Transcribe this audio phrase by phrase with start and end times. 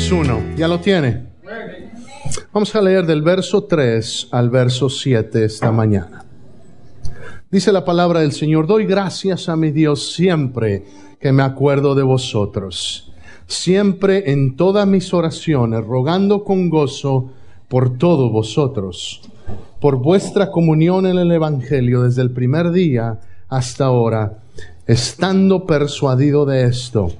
[0.00, 1.26] Filipenses 1, ¿ya lo tiene?
[2.52, 6.24] Vamos a leer del verso 3 al verso 7 esta mañana.
[7.50, 10.84] Dice la palabra del Señor, doy gracias a mi Dios siempre
[11.20, 13.12] que me acuerdo de vosotros,
[13.46, 17.32] siempre en todas mis oraciones, rogando con gozo
[17.68, 19.20] por todos vosotros,
[19.80, 24.38] por vuestra comunión en el Evangelio desde el primer día hasta ahora,
[24.86, 27.12] estando persuadido de esto,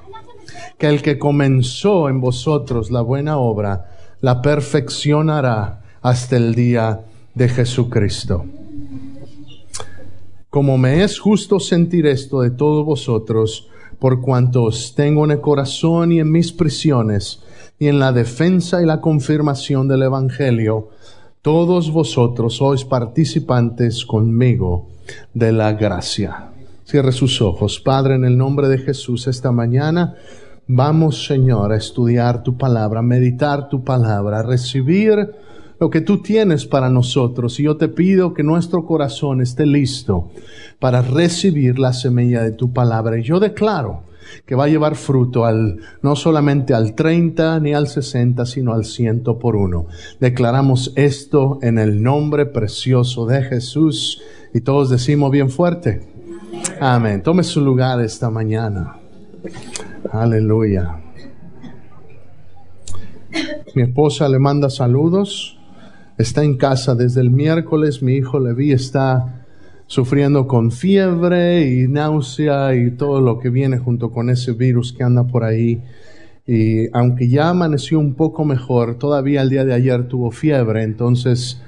[0.79, 7.01] que el que comenzó en vosotros la buena obra, la perfeccionará hasta el día
[7.35, 8.45] de Jesucristo.
[10.51, 13.69] Como me es justo sentir esto de todos vosotros,
[13.99, 17.43] por cuanto os tengo en el corazón y en mis prisiones,
[17.79, 20.91] y en la defensa y la confirmación del Evangelio,
[21.43, 24.89] todos vosotros sois participantes conmigo
[25.33, 26.51] de la gracia.
[26.85, 27.81] Cierre sus ojos.
[27.81, 30.17] Padre, en el nombre de Jesús, esta mañana
[30.73, 35.31] vamos, Señor, a estudiar tu palabra, a meditar tu palabra, a recibir
[35.79, 37.59] lo que tú tienes para nosotros.
[37.59, 40.31] Y yo te pido que nuestro corazón esté listo
[40.79, 43.19] para recibir la semilla de tu palabra.
[43.19, 44.05] Y yo declaro
[44.47, 48.85] que va a llevar fruto al, no solamente al 30 ni al 60, sino al
[48.85, 49.87] ciento por uno.
[50.21, 54.23] Declaramos esto en el nombre precioso de Jesús
[54.55, 56.03] y todos decimos bien fuerte.
[56.81, 57.23] Amén.
[57.23, 58.97] Tome su lugar esta mañana.
[60.13, 61.01] Aleluya.
[63.75, 65.61] Mi esposa le manda saludos
[66.21, 68.03] está en casa desde el miércoles.
[68.03, 69.47] Mi hijo Levi está
[69.87, 75.03] sufriendo con fiebre y náusea y todo lo que viene junto con ese virus que
[75.03, 75.83] anda por ahí.
[76.47, 80.83] Y aunque ya amaneció un poco mejor, todavía el día de ayer tuvo fiebre.
[80.83, 81.61] Entonces,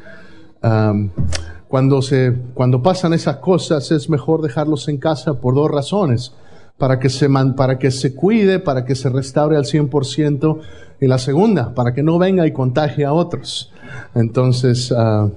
[1.69, 6.35] cuando, se, cuando pasan esas cosas es mejor dejarlos en casa por dos razones.
[6.83, 10.59] Para que se, man, para que se cuide, para que se restaure al 100%.
[11.01, 13.73] Y la segunda, para que no venga y contagie a otros.
[14.17, 15.31] Entonces, ah,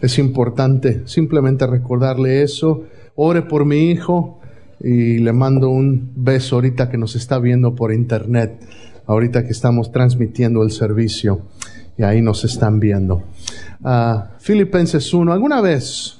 [0.00, 2.84] es importante simplemente recordarle eso.
[3.14, 4.40] Ore por mi hijo
[4.80, 8.58] y le mando un beso ahorita que nos está viendo por internet,
[9.04, 11.42] ahorita que estamos transmitiendo el servicio
[11.98, 13.22] y ahí nos están viendo.
[13.84, 16.15] Uh, Filipenses 1, ¿alguna vez?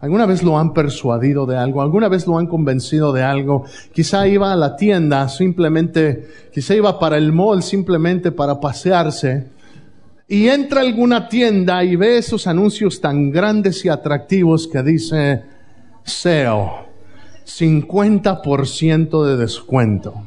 [0.00, 1.82] ¿Alguna vez lo han persuadido de algo?
[1.82, 3.64] ¿Alguna vez lo han convencido de algo?
[3.92, 9.46] Quizá iba a la tienda simplemente, quizá iba para el mall simplemente para pasearse
[10.28, 15.42] y entra alguna tienda y ve esos anuncios tan grandes y atractivos que dice
[16.04, 16.86] SEO,
[17.46, 20.22] 50% de descuento.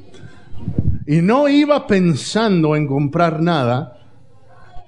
[1.05, 4.00] Y no iba pensando en comprar nada,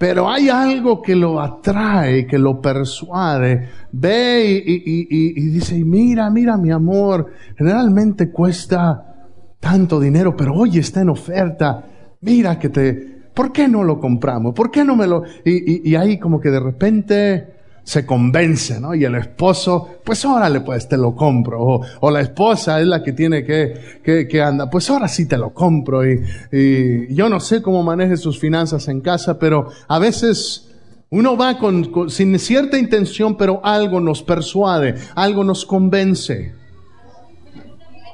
[0.04, 3.70] pero hay algo que lo atrae, que lo persuade.
[3.94, 9.30] Ve y, dice, mira, mira mi amor, generalmente cuesta
[9.62, 11.86] tanto dinero, pero hoy está en oferta.
[12.20, 12.94] Mira que te,
[13.34, 14.54] ¿por qué no lo compramos?
[14.54, 15.24] ¿Por qué no me lo...?
[15.46, 18.96] Y, ahí como que de repente se convence, ¿no?
[18.96, 21.82] Y el esposo, pues órale, pues te lo compro.
[22.00, 25.38] O, la esposa es la que tiene que, que, que anda, pues ahora sí te
[25.38, 26.10] lo compro.
[26.10, 30.70] Y, y, yo no sé cómo maneje sus finanzas en casa, pero a veces
[31.10, 36.54] uno va con, sin cierta intención, pero algo nos persuade, algo nos convence.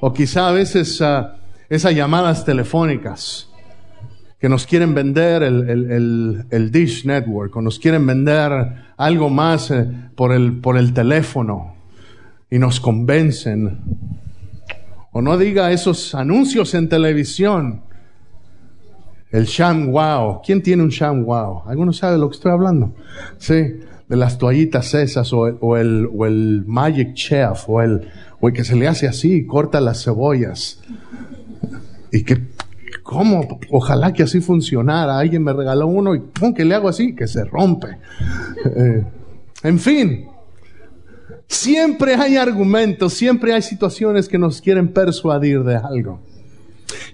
[0.02, 1.28] O quizá a veces uh,
[1.70, 3.49] esas llamadas telefónicas
[4.40, 8.52] que nos quieren vender el, Dish Network o nos quieren vender
[8.96, 9.86] algo más eh,
[10.16, 11.76] por, el, por el teléfono
[12.50, 13.80] y nos convencen.
[15.12, 17.82] O no diga esos anuncios en televisión.
[19.30, 20.42] El Sham Wow.
[20.44, 21.64] ¿Quién tiene un Sham Wow?
[21.68, 22.96] ¿Alguno sabe de lo que estoy hablando?
[23.38, 23.56] Sí,
[24.08, 28.08] de las toallitas esas o, o, el, o el Magic Chef o el,
[28.40, 30.80] o el que se le hace así y corta las cebollas.
[32.12, 32.42] Y que
[33.10, 33.42] ¿Cómo?
[33.72, 35.18] Ojalá que así funcionara.
[35.18, 36.54] Alguien me regaló uno y ¡pum!
[36.54, 37.88] que le hago así, que se rompe.
[38.76, 39.06] Eh,
[39.64, 40.28] en fin,
[41.48, 46.20] siempre hay argumentos, siempre hay situaciones que nos quieren persuadir de algo.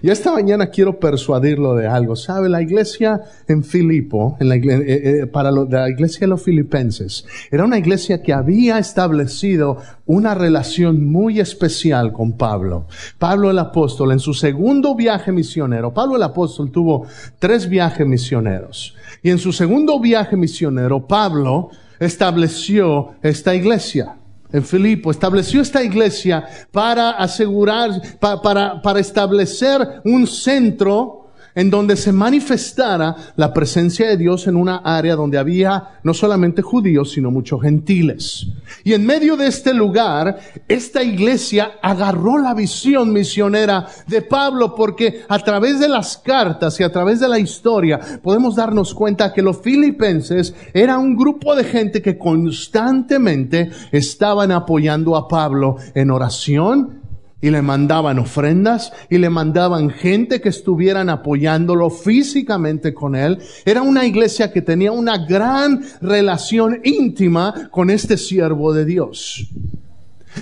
[0.02, 2.16] Y esta mañana quiero persuadirlo de algo.
[2.16, 2.48] ¿Sabe?
[2.48, 7.78] La iglesia en Filipo, en eh, eh, para la iglesia de los filipenses, era una
[7.78, 12.86] iglesia que había establecido una relación muy especial con Pablo.
[13.18, 17.06] Pablo el apóstol, en su segundo viaje misionero, Pablo el apóstol tuvo
[17.38, 18.94] tres viajes misioneros.
[19.22, 24.16] Y en su segundo viaje misionero, Pablo estableció esta iglesia
[24.52, 27.90] en Filipo, estableció esta iglesia para asegurar,
[28.20, 31.25] para, para establecer un centro
[31.56, 36.62] en donde se manifestara la presencia de Dios en una área donde había no solamente
[36.62, 38.46] judíos, sino muchos gentiles.
[38.84, 40.38] Y en medio de este lugar,
[40.68, 46.84] esta iglesia agarró la visión misionera de Pablo porque a través de las cartas y
[46.84, 51.64] a través de la historia podemos darnos cuenta que los filipenses era un grupo de
[51.64, 57.05] gente que constantemente estaban apoyando a Pablo en oración
[57.46, 63.38] y le mandaban ofrendas y le mandaban gente que estuvieran apoyándolo físicamente con él.
[63.64, 69.48] Era una iglesia que tenía una gran relación íntima con este siervo de Dios.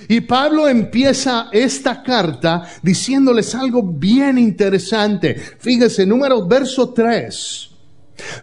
[0.08, 5.34] Y Pablo empieza esta carta diciéndoles algo bien interesante.
[5.34, 7.70] Fíjese, número verso 3.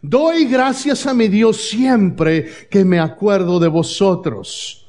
[0.04, 4.81] Doy gracias a mi Dios siempre que me acuerdo de vosotros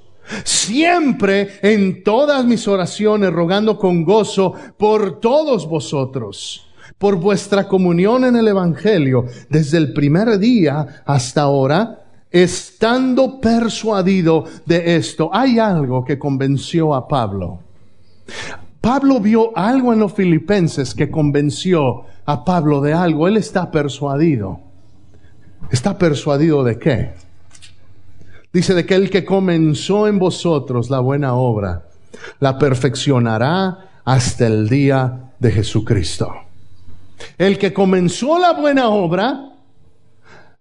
[0.44, 6.66] Siempre en todas mis oraciones rogando con gozo por todos vosotros,
[6.98, 14.96] por vuestra comunión en el Evangelio, desde el primer día hasta ahora, estando persuadido de
[14.96, 15.30] esto.
[15.32, 17.60] Hay algo que convenció a Pablo.
[18.80, 23.28] Pablo vio algo en los filipenses que convenció a Pablo de algo.
[23.28, 24.60] Él está persuadido.
[25.70, 27.10] ¿Está persuadido de qué?
[28.52, 31.88] Dice de que el que comenzó en vosotros la buena obra,
[32.38, 36.32] la perfeccionará hasta el día de Jesucristo.
[37.38, 39.52] El que comenzó la buena obra,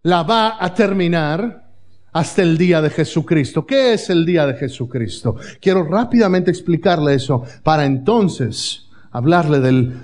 [0.04, 1.70] la va a terminar
[2.14, 3.66] hasta el día de Jesucristo.
[3.66, 5.36] ¿Qué es el día de Jesucristo?
[5.60, 9.60] Quiero rápidamente explicarle eso para entonces hablarle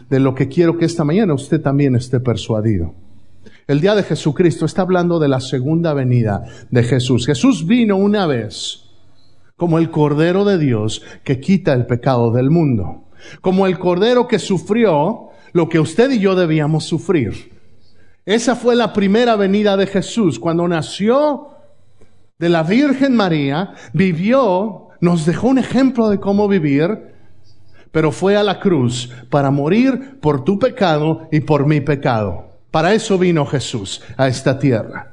[0.10, 2.94] de lo que quiero que esta mañana usted también esté persuadido.
[3.68, 7.26] El día de Jesucristo está hablando de la segunda venida de Jesús.
[7.26, 8.86] Jesús vino una vez
[9.58, 13.10] como el Cordero de Dios que quita el pecado del mundo.
[13.42, 17.60] Como el Cordero que sufrió lo que usted y yo debíamos sufrir.
[18.26, 20.40] Esa fue la primera venida de Jesús.
[20.40, 21.50] Cuando nació
[22.40, 27.16] de la Virgen María, vivió, nos dejó un ejemplo de cómo vivir,
[27.92, 32.47] pero fue a la cruz para morir por tu pecado y por mi pecado.
[32.72, 35.12] Para eso vino Jesús a esta tierra.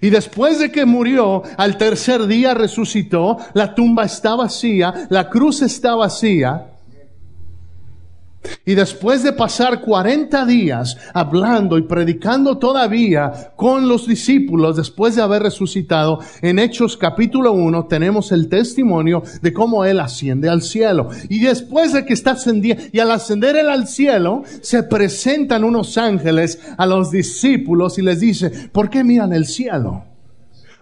[0.00, 5.62] Y después de que murió, al tercer día resucitó, la tumba está vacía, la cruz
[5.62, 6.71] está vacía,
[8.64, 15.22] y después de pasar 40 días hablando y predicando todavía con los discípulos, después de
[15.22, 21.08] haber resucitado, en Hechos capítulo 1 tenemos el testimonio de cómo Él asciende al cielo.
[21.28, 25.98] Y después de que está ascendiendo, y al ascender Él al cielo, se presentan unos
[25.98, 30.11] ángeles a los discípulos y les dice, ¿por qué miran el cielo?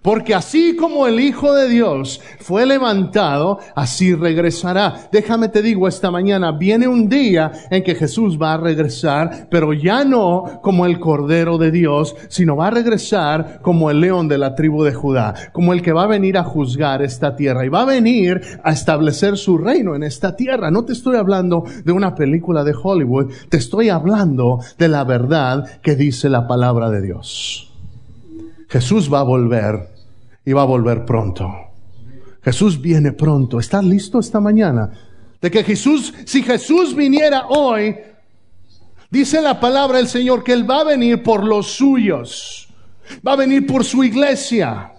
[0.02, 5.08] Porque así como el Hijo de Dios fue levantado, así regresará.
[5.12, 9.74] Déjame te digo esta mañana, viene un día en que Jesús va a regresar, pero
[9.74, 14.38] ya no como el Cordero de Dios, sino va a regresar como el león de
[14.38, 17.68] la tribu de Judá, como el que va a venir a juzgar esta tierra y
[17.68, 20.70] va a venir a establecer su reino en esta tierra.
[20.70, 25.80] No te estoy hablando de una película de Hollywood, te estoy hablando de la verdad
[25.82, 27.69] que dice la palabra de Dios.
[28.70, 29.88] Jesús va a volver
[30.44, 31.52] y va a volver pronto.
[32.42, 33.58] Jesús viene pronto.
[33.58, 34.90] ¿Estás listo esta mañana?
[35.40, 37.96] De que Jesús, si Jesús viniera hoy,
[39.10, 42.68] dice la palabra del Señor que Él va a venir por los suyos.
[43.26, 44.92] Va a venir por su iglesia.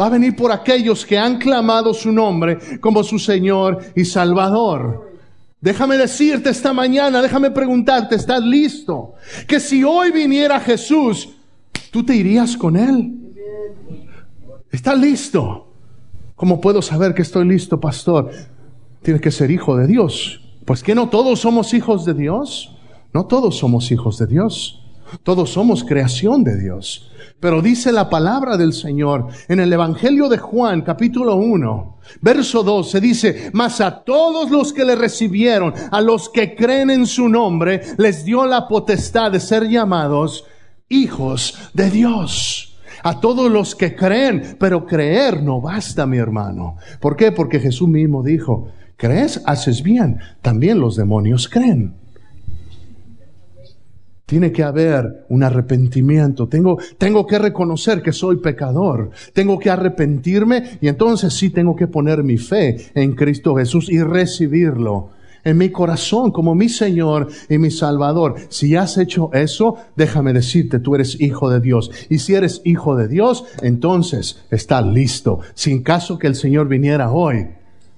[0.00, 5.12] Va a venir por aquellos que han clamado su nombre como su Señor y Salvador.
[5.60, 9.14] Déjame decirte esta mañana, déjame preguntarte, ¿estás listo?
[9.48, 11.30] Que si hoy viniera Jesús,
[11.90, 13.14] ¿Tú te irías con Él?
[14.70, 15.68] ¿Está listo?
[16.36, 18.30] ¿Cómo puedo saber que estoy listo, pastor?
[19.02, 20.40] Tiene que ser hijo de Dios.
[20.64, 22.76] Pues que no todos somos hijos de Dios.
[23.12, 24.84] No todos somos hijos de Dios.
[25.22, 27.10] Todos somos creación de Dios.
[27.40, 32.90] Pero dice la palabra del Señor en el Evangelio de Juan, capítulo 1, verso 2,
[32.90, 37.28] se dice, mas a todos los que le recibieron, a los que creen en su
[37.28, 40.44] nombre, les dio la potestad de ser llamados
[40.88, 42.78] hijos de Dios.
[43.02, 46.76] A todos los que creen, pero creer no basta, mi hermano.
[47.00, 47.30] ¿Por qué?
[47.30, 51.94] Porque Jesús mismo dijo, crees, haces bien, también los demonios creen.
[54.26, 56.48] Tiene que haber un arrepentimiento.
[56.48, 59.10] Tengo, tengo que reconocer que soy pecador.
[59.32, 64.02] Tengo que arrepentirme y entonces sí tengo que poner mi fe en Cristo Jesús y
[64.02, 65.12] recibirlo
[65.48, 68.34] en mi corazón como mi Señor y mi Salvador.
[68.50, 71.90] Si has hecho eso, déjame decirte, tú eres hijo de Dios.
[72.10, 75.40] Y si eres hijo de Dios, entonces está listo.
[75.54, 77.48] Sin caso que el Señor viniera hoy,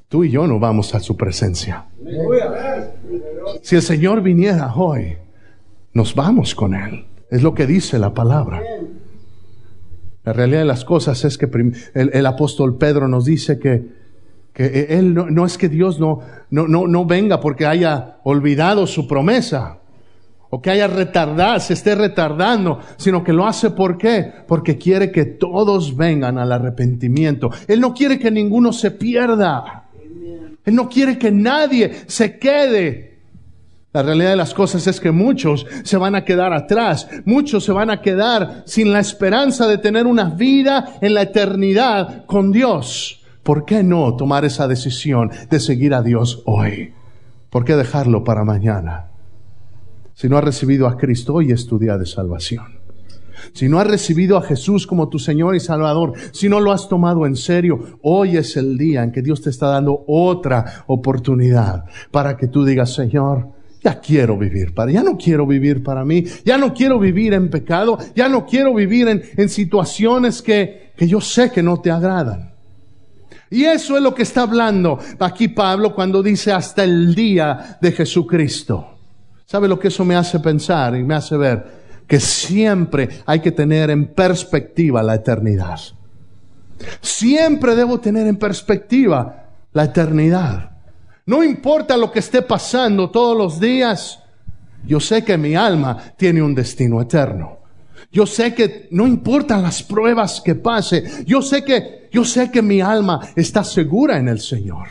[0.09, 1.87] tú y yo no vamos a su presencia.
[3.62, 5.16] Si el Señor viniera hoy,
[5.92, 7.04] nos vamos con Él.
[7.30, 8.62] Es lo que dice la palabra.
[10.25, 11.49] La realidad de las cosas es que
[11.95, 14.00] el, apóstol Pedro nos dice que,
[14.52, 19.07] que él no, es que Dios no, no, no, no venga porque haya olvidado su
[19.07, 19.78] promesa
[20.50, 24.33] o que haya retardado, se esté retardando, sino que lo hace ¿por qué?
[24.49, 27.50] Porque quiere que todos vengan al arrepentimiento.
[27.69, 29.85] Él no quiere que ninguno se pierda.
[30.64, 33.11] Él no quiere que nadie se quede
[33.92, 37.73] la realidad de las cosas es que muchos se van a quedar atrás, muchos se
[37.73, 43.20] van a quedar sin la esperanza de tener una vida en la eternidad con Dios.
[43.50, 46.92] ¿Por qué no tomar esa decisión de seguir a Dios hoy?
[47.50, 49.09] ¿Por qué dejarlo para mañana?
[50.14, 52.78] Si no has recibido a Cristo, hoy es tu día de salvación.
[53.52, 56.88] Si no has recibido a Jesús como tu Señor y Salvador, si no lo has
[56.88, 61.87] tomado en serio, hoy es el día en que Dios te está dando otra oportunidad
[62.12, 63.49] para que tú digas, Señor,
[63.83, 67.50] ya quiero vivir para, ya no quiero vivir para mí, ya no quiero vivir en
[67.50, 72.50] pecado, ya no quiero vivir en, situaciones que, que yo sé que no te agradan.
[73.50, 77.90] Y eso es lo que está hablando aquí Pablo cuando dice hasta el día de
[77.92, 78.87] Jesucristo.
[79.45, 81.80] ¿Sabe lo que eso me hace pensar y me hace ver?
[82.07, 85.80] Que siempre hay que tener en perspectiva la eternidad.
[87.00, 90.71] Siempre debo tener en perspectiva la eternidad.
[91.26, 94.21] No importa lo que esté pasando todos los días,
[94.87, 97.60] yo sé que mi alma tiene un destino eterno.
[98.12, 102.61] Yo sé que no importan las pruebas que pase, yo sé que yo sé que
[102.61, 104.88] mi alma está segura en el Señor.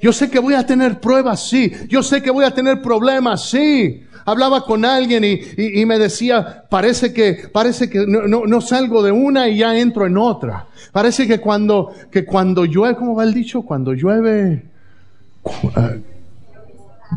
[0.00, 1.70] Yo sé que voy a tener pruebas, sí.
[1.88, 4.02] Yo sé que voy a tener problemas, sí.
[4.24, 9.48] Hablaba con alguien y, me decía, parece que, parece que no, no, salgo de una
[9.48, 10.66] y ya entro en otra.
[10.92, 13.62] Parece que cuando, que cuando llueve, ¿cómo va el dicho?
[13.62, 14.64] Cuando llueve,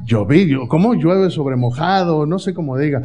[0.05, 2.25] lloví, ¿cómo llueve sobre mojado?
[2.25, 3.03] No sé cómo diga.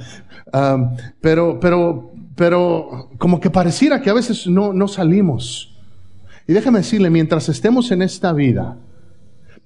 [1.20, 2.09] pero, pero,
[2.40, 5.76] pero como que pareciera que a veces no, no salimos.
[6.48, 8.78] Y déjame decirle, mientras estemos en esta vida,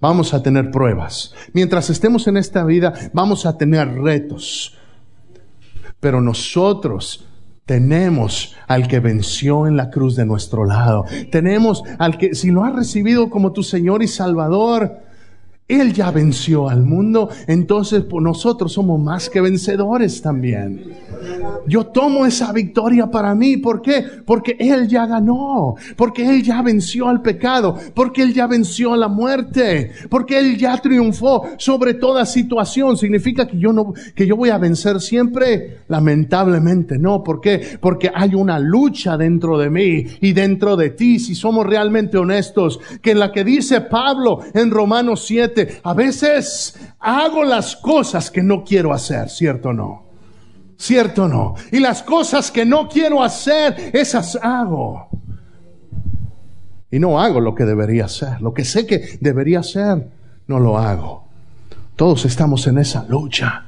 [0.00, 1.32] vamos a tener pruebas.
[1.52, 4.76] Mientras estemos en esta vida, vamos a tener retos.
[6.00, 7.24] Pero nosotros
[7.64, 11.04] tenemos al que venció en la cruz de nuestro lado.
[11.30, 15.04] Tenemos al que, si lo has recibido como tu Señor y Salvador,
[15.66, 20.92] él ya venció al mundo, entonces pues, nosotros somos más que vencedores también.
[21.66, 23.56] Yo tomo esa victoria para mí.
[23.56, 24.04] ¿Por qué?
[24.24, 28.96] Porque Él ya ganó, porque Él ya venció al pecado, porque Él ya venció a
[28.96, 32.96] la muerte, porque Él ya triunfó sobre toda situación.
[32.96, 35.78] ¿Significa que yo no, que yo voy a vencer siempre?
[35.88, 37.22] Lamentablemente no.
[37.22, 37.78] ¿Por qué?
[37.80, 42.80] Porque hay una lucha dentro de mí y dentro de ti, si somos realmente honestos,
[43.00, 48.42] que en la que dice Pablo en Romanos 7, a veces hago las cosas que
[48.42, 50.03] no quiero hacer, ¿cierto o no?
[50.76, 51.54] ¿Cierto o no?
[51.72, 55.08] Y las cosas que no quiero hacer, esas hago.
[56.90, 58.40] Y no hago lo que debería hacer.
[58.40, 60.08] Lo que sé que debería hacer,
[60.46, 61.24] no lo hago.
[61.96, 63.64] Todos estamos en esa lucha.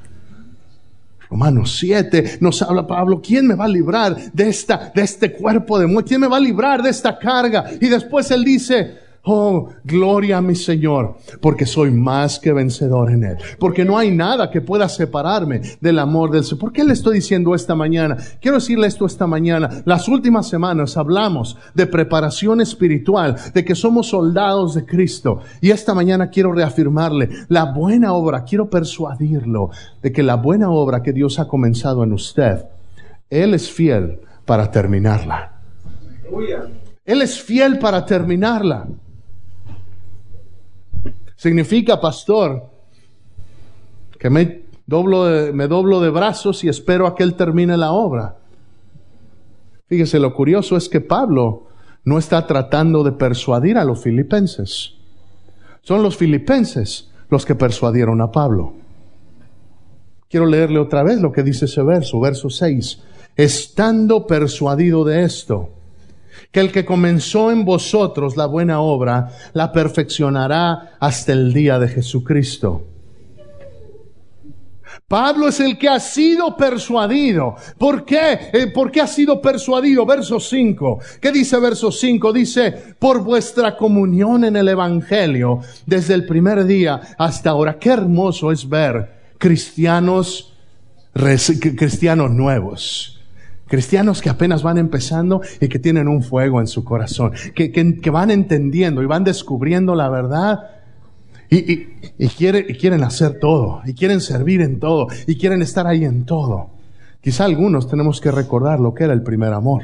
[1.29, 5.77] Romanos 7 nos habla Pablo, ¿quién me va a librar de esta de este cuerpo
[5.77, 6.09] de muerte?
[6.09, 7.65] ¿Quién me va a librar de esta carga?
[7.81, 8.97] Y después él dice,
[9.29, 13.37] Oh, gloria a mi Señor, porque soy más que vencedor en Él.
[13.59, 16.61] Porque no hay nada que pueda separarme del amor del Señor.
[16.61, 18.15] ¿Por qué le estoy diciendo esta mañana?
[18.39, 19.81] Quiero decirle esto esta mañana.
[19.83, 25.41] Las últimas semanas hablamos de preparación espiritual, de que somos soldados de Cristo.
[25.59, 31.03] Y esta mañana quiero reafirmarle la buena obra, quiero persuadirlo de que la buena obra
[31.03, 32.63] que Dios ha comenzado en usted,
[33.29, 35.51] Él es fiel para terminarla.
[37.03, 38.87] Él es fiel para terminarla.
[41.37, 42.69] Significa, pastor,
[44.19, 45.23] que me doblo,
[46.01, 48.37] de, brazos y espero a que Él termine la obra.
[49.85, 51.67] Fíjese, lo curioso es que Pablo
[52.03, 54.95] no está tratando de persuadir a los filipenses.
[55.83, 58.73] Son los filipenses los que persuadieron a Pablo.
[60.29, 62.99] Quiero leerle otra vez lo que dice ese verso, verso 6.
[63.35, 65.69] Estando persuadido de esto,
[66.51, 71.87] que el que comenzó en vosotros la buena obra, la perfeccionará hasta el día de
[71.89, 72.83] Jesucristo.
[75.07, 77.55] Pablo es el que ha sido persuadido.
[77.77, 78.49] ¿Por qué?
[78.51, 80.05] Eh, ¿Por qué ha sido persuadido?
[80.05, 80.99] Verso 5.
[81.21, 82.33] ¿Qué dice verso 5?
[82.33, 87.79] Dice, por vuestra comunión en el Evangelio desde el primer día hasta ahora.
[87.79, 90.53] Qué hermoso es ver cristianos,
[91.13, 93.16] cristianos nuevos
[93.67, 98.09] Cristianos que apenas van empezando y que tienen un fuego en su corazón, que, que,
[98.09, 100.59] van entendiendo y van descubriendo la verdad
[101.49, 106.05] y, y, y, quieren hacer todo, y quieren servir en todo, y quieren estar ahí
[106.05, 106.69] en todo.
[107.21, 109.83] Quizá algunos tenemos que recordar lo que era el primer amor.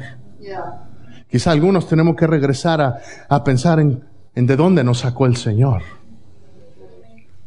[1.30, 4.02] Quizá algunos tenemos que regresar a, a pensar en,
[4.34, 5.82] en, de dónde nos sacó el Señor.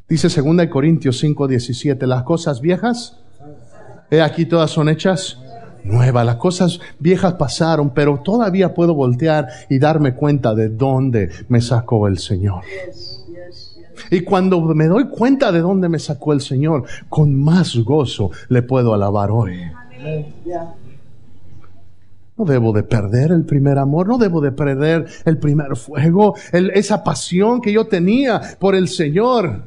[0.10, 3.20] Dice 2 Corintios 5, 17, las cosas viejas,
[4.10, 5.38] he aquí todas son hechas
[5.84, 6.26] nuevas.
[6.26, 12.08] Las cosas viejas pasaron, pero todavía puedo voltear y darme cuenta de dónde me sacó
[12.08, 12.64] el Señor.
[14.12, 18.62] Y cuando me doy cuenta de dónde me sacó el Señor, con más gozo le
[18.62, 19.62] puedo alabar hoy.
[22.38, 27.04] No debo de perder el primer amor, no debo de perder el primer fuego, esa
[27.04, 29.64] pasión que yo tenía por el Señor.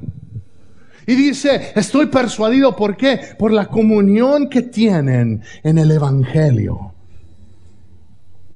[1.07, 3.21] Y dice, estoy persuadido, ¿por qué?
[3.39, 6.93] Por la comunión que tienen en el Evangelio.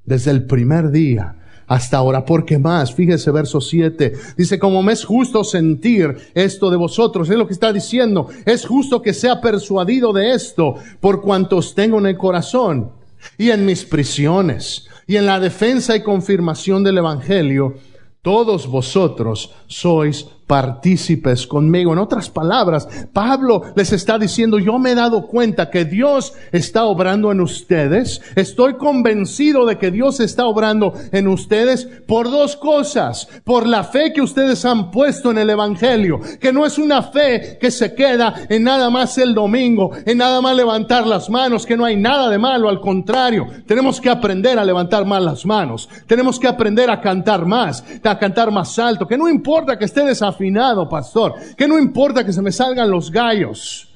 [0.04, 1.36] Desde el primer día
[1.66, 2.24] hasta ahora.
[2.24, 7.36] Porque más, fíjese verso 7, dice, como me es justo sentir esto de vosotros, es
[7.36, 12.06] lo que está diciendo, es justo que sea persuadido de esto por cuantos tengo en
[12.06, 12.90] el corazón
[13.38, 17.74] y en mis prisiones y en la defensa y confirmación del Evangelio,
[18.22, 21.92] todos vosotros sois partícipes conmigo.
[21.92, 26.84] En otras palabras, Pablo les está diciendo, yo me he dado cuenta que Dios está
[26.84, 28.20] obrando en ustedes.
[28.34, 33.28] Estoy convencido de que Dios está obrando en ustedes por dos cosas.
[33.44, 37.58] Por la fe que ustedes han puesto en el Evangelio, que no es una fe
[37.60, 41.76] que se queda en nada más el domingo, en nada más levantar las manos, que
[41.76, 45.88] no hay nada de malo, al contrario, tenemos que aprender a levantar más las manos.
[46.06, 50.04] Tenemos que aprender a cantar más, a cantar más alto, que no importa que esté
[50.04, 51.34] desafiado afinado, pastor.
[51.56, 53.90] Que no importa que se me salgan los gallos.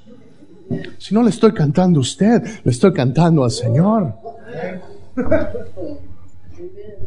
[0.98, 4.14] Si no le estoy cantando a usted, le estoy cantando al Señor.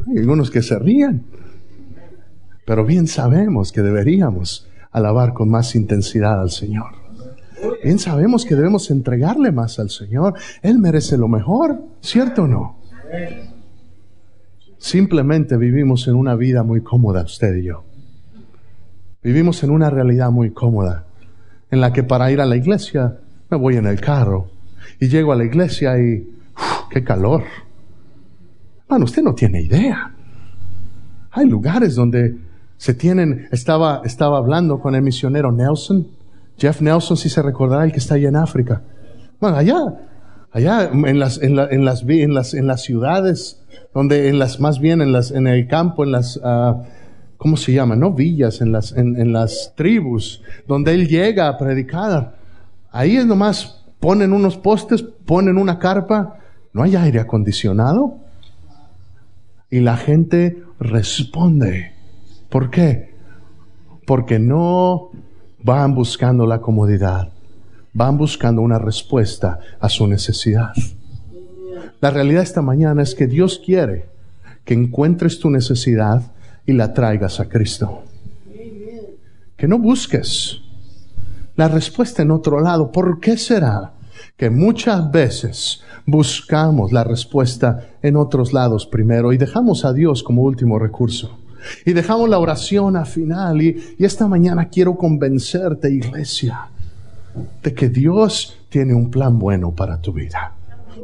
[0.08, 1.26] Hay algunos que se ríen.
[2.66, 7.02] Pero bien sabemos que deberíamos alabar con más intensidad al Señor.
[7.84, 10.34] Bien sabemos que debemos entregarle más al Señor.
[10.62, 12.78] Él merece lo mejor, ¿cierto o no?
[14.78, 17.84] Simplemente vivimos en una vida muy cómoda, usted y yo.
[19.24, 21.06] Vivimos en una realidad muy cómoda,
[21.70, 23.18] en la que para ir a la iglesia
[23.50, 24.50] me voy en el carro
[25.00, 26.28] y llego a la iglesia y
[26.90, 27.44] qué calor.
[28.90, 30.12] Bueno, usted no tiene idea.
[31.32, 32.36] Hay lugares donde
[32.78, 36.08] se tienen, estaba, estaba hablando con el misionero Nelson,
[36.58, 38.82] Jeff Nelson, si se recordará, el que está allá en África.
[39.40, 39.78] Bueno, allá,
[40.52, 43.62] allá en las, en, las, en las, en las ciudades,
[43.94, 46.84] donde en las, más bien en las, en el campo, en las, uh,
[47.42, 47.96] ¿cómo se llama?
[47.96, 52.36] No villas, en las, en, las tribus, donde él llega a predicar.
[52.92, 56.38] Ahí es nomás, ponen unos postes, ponen una carpa,
[56.72, 58.20] no hay aire acondicionado.
[59.72, 61.94] Y la gente responde.
[62.48, 63.16] ¿Por qué?
[64.06, 65.10] Porque no
[65.64, 67.32] van buscando la comodidad,
[67.92, 70.74] van buscando una respuesta a su necesidad.
[72.02, 74.06] La realidad esta mañana es que Dios quiere
[74.64, 76.22] que encuentres tu necesidad
[76.72, 78.04] y la traigas a Cristo.
[79.58, 80.62] Que no busques
[81.56, 82.92] la respuesta en otro lado.
[82.92, 83.92] ¿Por qué será
[84.38, 90.44] que muchas veces buscamos la respuesta en otros lados primero y dejamos a Dios como
[90.44, 91.38] último recurso?
[91.86, 93.62] Y dejamos la oración a final.
[93.62, 96.70] Y, y esta mañana quiero convencerte, iglesia,
[97.62, 100.56] de que Dios tiene un plan bueno para tu vida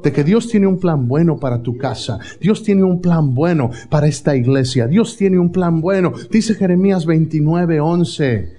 [0.04, 3.72] de que Dios tiene un plan bueno para tu casa, Dios tiene un plan bueno
[3.90, 6.14] para esta iglesia, Dios tiene un plan bueno.
[6.32, 8.58] Dice Jeremías 29, 11.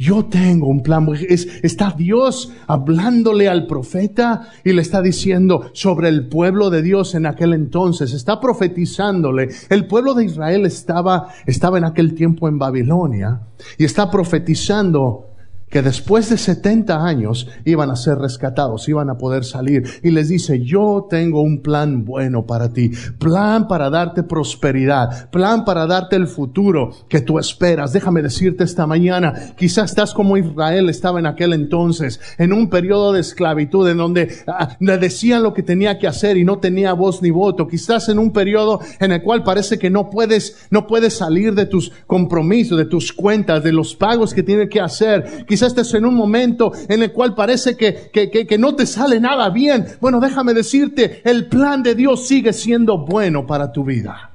[0.00, 1.06] Yo tengo un plan.
[1.28, 7.14] Es, está Dios hablándole al profeta y le está diciendo sobre el pueblo de Dios
[7.14, 8.14] en aquel entonces.
[8.14, 9.50] Está profetizándole.
[9.68, 13.42] El pueblo de Israel estaba, estaba en aquel tiempo en Babilonia
[13.76, 15.29] y está profetizando
[15.70, 19.84] que después de 70 años iban a ser rescatados, iban a poder salir.
[20.02, 25.64] Y les dice, yo tengo un plan bueno para ti, plan para darte prosperidad, plan
[25.64, 27.92] para darte el futuro que tú esperas.
[27.92, 33.12] Déjame decirte esta mañana, quizás estás como Israel estaba en aquel entonces, en un periodo
[33.12, 36.92] de esclavitud en donde ah, le decían lo que tenía que hacer y no tenía
[36.94, 37.68] voz ni voto.
[37.68, 41.66] Quizás en un periodo en el cual parece que no puedes, no puedes salir de
[41.66, 46.14] tus compromisos, de tus cuentas, de los pagos que tienes que hacer estés en un
[46.14, 49.86] momento en el cual parece que, que, que, que no te sale nada bien.
[50.00, 54.30] Bueno, déjame decirte, el plan de Dios sigue siendo bueno para tu vida.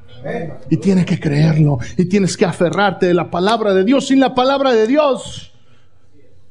[0.70, 4.08] Y tienes que creerlo y tienes que aferrarte de la palabra de Dios.
[4.08, 5.54] Sin la palabra de Dios.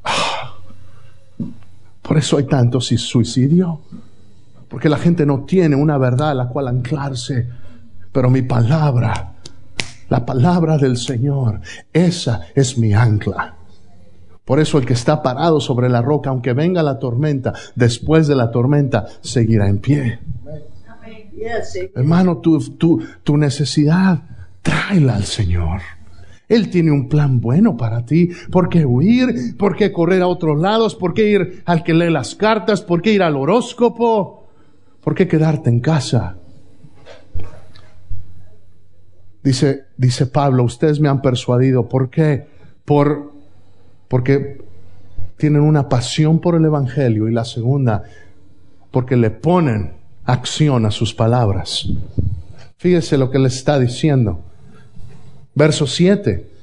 [2.03, 3.81] Por eso hay tanto suicidio.
[4.69, 7.49] Porque la gente no tiene una verdad a la cual anclarse.
[8.13, 9.35] Pero mi palabra,
[10.09, 11.61] la palabra del Señor,
[11.93, 13.54] esa es mi ancla.
[14.45, 18.37] Por eso el que está parado sobre la roca, aunque venga la tormenta, después de
[18.37, 20.19] la tormenta, seguirá en pie.
[21.95, 24.23] Hermano, tu, tu, tu necesidad,
[24.63, 25.81] tráela al Señor.
[26.49, 28.31] Él tiene un plan bueno para ti.
[28.51, 29.57] ¿Por qué huir?
[29.57, 30.95] ¿Por qué correr a otros lados?
[30.95, 32.83] ¿Por qué ir al que lee las cartas?
[32.83, 34.47] ¿Por qué ir al horóscopo?
[35.03, 36.37] ¿Por qué quedarte en casa?
[39.43, 41.89] Dice, dice Pablo, ustedes me han persuadido.
[41.89, 42.47] ¿Por qué?
[42.85, 43.34] Por,
[44.09, 44.63] porque
[45.37, 47.29] tienen una pasión por el Evangelio.
[47.29, 48.05] Y la segunda,
[48.91, 49.93] porque le ponen
[50.25, 51.89] acción a sus palabras.
[52.77, 54.41] Fíjese lo que le está diciendo.
[55.55, 56.55] Verso 7.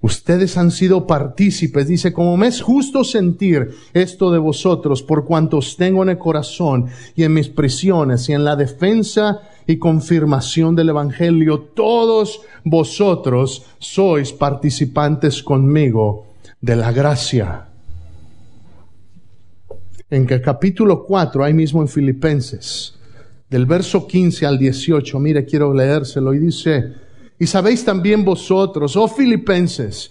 [0.00, 5.76] Ustedes han sido partícipes, dice, como me es justo sentir esto de vosotros, por cuantos
[5.76, 10.90] tengo en el corazón y en mis prisiones y en la defensa y confirmación del
[10.90, 16.27] Evangelio, todos vosotros sois participantes conmigo
[16.60, 17.68] de la gracia.
[20.10, 22.94] En que capítulo 4, ahí mismo en Filipenses,
[23.48, 26.92] del verso 15 al 18, mire, quiero leérselo y dice,
[27.38, 30.10] y sabéis también vosotros, oh filipenses,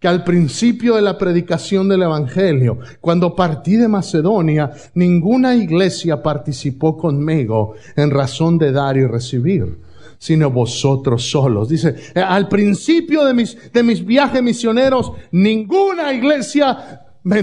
[0.00, 6.96] que al principio de la predicación del Evangelio, cuando partí de Macedonia, ninguna iglesia participó
[6.96, 9.78] conmigo en razón de dar y recibir,
[10.24, 11.68] sino vosotros solos.
[11.68, 17.42] Dice, eh, al principio de mis, de mis viajes misioneros, ninguna iglesia me,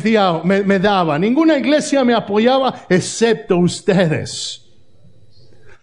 [0.63, 4.65] me daba, ninguna iglesia me apoyaba, excepto ustedes.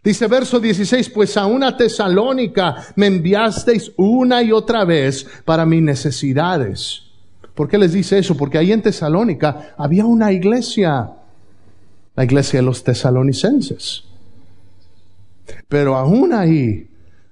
[0.02, 5.82] Dice verso 16, pues a una tesalónica me enviasteis una y otra vez para mis
[5.82, 7.04] necesidades.
[7.54, 8.36] ¿Por qué les dice eso?
[8.36, 11.12] Porque ahí en Tesalónica había una iglesia,
[12.16, 14.08] la iglesia de los tesalonicenses.
[15.68, 16.87] Pero aún ahí,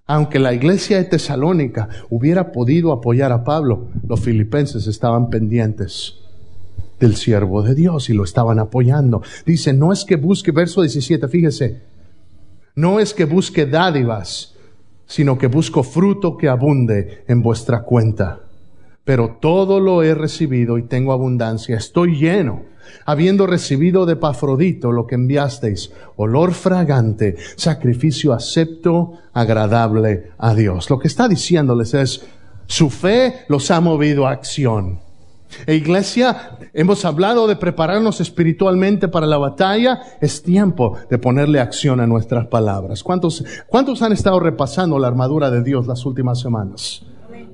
[0.06, 6.14] aunque la iglesia de Tesalónica hubiera podido apoyar a Pablo, los filipenses estaban pendientes
[7.00, 9.22] del siervo de Dios y lo estaban apoyando.
[9.44, 11.82] Dice, no es que busque, verso 17, fíjese,
[12.74, 14.54] no es que busque dádivas,
[15.06, 18.40] sino que busco fruto que abunde en vuestra cuenta.
[19.06, 21.76] Pero todo lo he recibido y tengo abundancia.
[21.76, 22.64] Estoy lleno,
[23.04, 30.90] habiendo recibido de Pafrodito lo que enviasteis, olor fragante, sacrificio acepto, agradable a Dios.
[30.90, 32.26] Lo que está diciéndoles es,
[32.66, 34.98] su fe los ha movido a acción.
[35.68, 40.00] E iglesia, hemos hablado de prepararnos espiritualmente para la batalla.
[40.20, 43.04] Es tiempo de ponerle acción a nuestras palabras.
[43.04, 47.06] ¿Cuántos, cuántos han estado repasando la armadura de Dios las últimas semanas?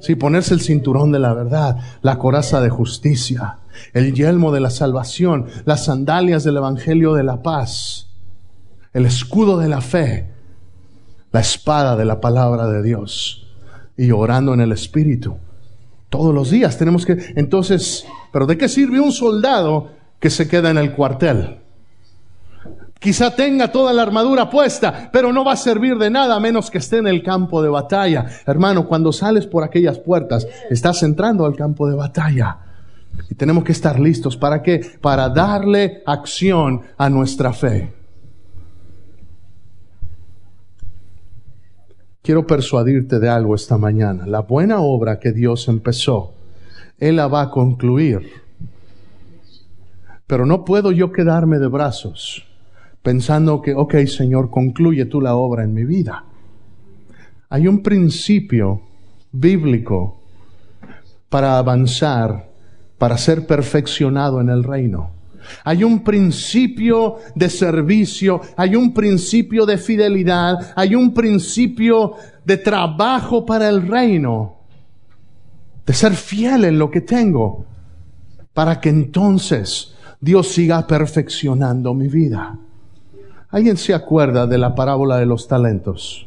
[0.02, 3.58] Sí, ponerse el cinturón de la verdad, la coraza de justicia,
[3.94, 8.10] el yelmo de la salvación, las sandalias del evangelio de la paz,
[8.92, 10.28] el escudo de la fe,
[11.30, 13.46] la espada de la palabra de Dios
[13.96, 15.36] y orando en el espíritu
[16.12, 17.16] todos los días tenemos que...
[17.36, 21.61] Entonces, ¿pero de qué sirve un soldado que se queda en el cuartel?
[23.02, 26.70] Quizá tenga toda la armadura puesta, pero no va a servir de nada a menos
[26.70, 28.26] que esté en el campo de batalla.
[28.46, 32.58] Hermano, cuando sales por aquellas puertas, estás entrando al campo de batalla.
[33.28, 34.36] Y tenemos que estar listos.
[34.36, 34.80] ¿Para qué?
[35.00, 37.92] Para darle acción a nuestra fe.
[42.22, 44.28] Quiero persuadirte de algo esta mañana.
[44.28, 46.34] La buena obra que Dios empezó,
[47.00, 48.30] Él la va a concluir.
[50.28, 52.46] Pero no puedo yo quedarme de brazos
[53.02, 56.24] pensando que, ok, Señor, concluye tú la obra en mi vida.
[57.48, 58.80] Hay un principio
[59.32, 60.20] bíblico
[61.28, 62.50] para avanzar,
[62.98, 65.10] para ser perfeccionado en el reino.
[65.64, 72.12] Hay un principio de servicio, hay un principio de fidelidad, hay un principio
[72.44, 74.58] de trabajo para el reino,
[75.84, 77.66] de ser fiel en lo que tengo,
[78.52, 82.56] para que entonces Dios siga perfeccionando mi vida.
[83.52, 86.26] ¿Alguien se acuerda de la parábola de los talentos?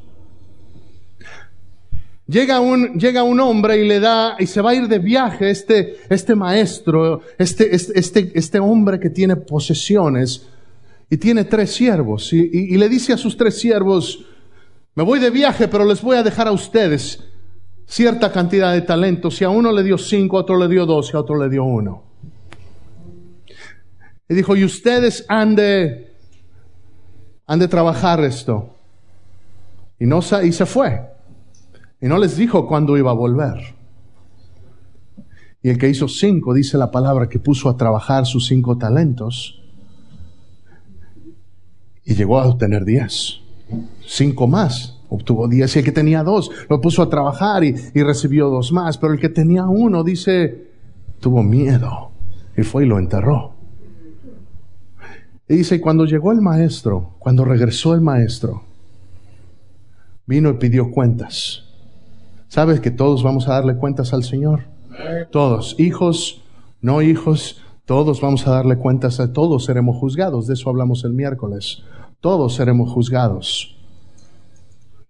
[2.27, 5.49] Llega un, llega un hombre y le da, y se va a ir de viaje
[5.49, 10.47] este, este maestro, este, este, este, este hombre que tiene posesiones,
[11.09, 14.25] y tiene tres siervos, y, le dice a sus tres siervos,
[14.95, 17.23] me voy de viaje, pero les voy a dejar a ustedes
[17.85, 19.35] cierta cantidad de talentos.
[19.35, 21.49] Si a uno le dio cinco, a otro le dio dos, y a otro le
[21.49, 22.03] dio uno.
[24.27, 26.14] Y dijo, y ustedes han de,
[27.47, 28.69] han de trabajar esto.
[29.99, 31.01] Y no y se fue.
[32.01, 33.75] Y no les dijo cuándo iba a volver.
[35.61, 39.61] Y el que hizo cinco, dice la palabra, que puso a trabajar sus cinco talentos
[42.03, 43.39] y llegó a obtener diez.
[44.05, 44.91] Cinco más.
[45.09, 48.71] Obtuvo diez y el que tenía dos lo puso a trabajar y, y recibió dos
[48.71, 48.97] más.
[48.97, 50.67] Pero el que tenía uno dice,
[51.19, 52.11] tuvo miedo
[52.55, 53.54] y fue y lo enterró.
[55.47, 58.63] Y dice, cuando llegó el maestro, cuando regresó el maestro,
[60.25, 61.63] vino y pidió cuentas.
[62.47, 64.63] ¿Sabes que todos vamos a darle cuentas al Señor?
[65.31, 66.41] Todos, hijos,
[66.81, 70.47] no hijos, todos vamos a darle cuentas a todos, seremos juzgados.
[70.47, 71.83] De eso hablamos el miércoles.
[72.21, 73.75] Todos seremos juzgados.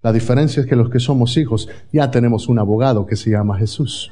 [0.02, 3.58] La diferencia es que los que somos hijos ya tenemos un abogado que se llama
[3.58, 4.12] Jesús.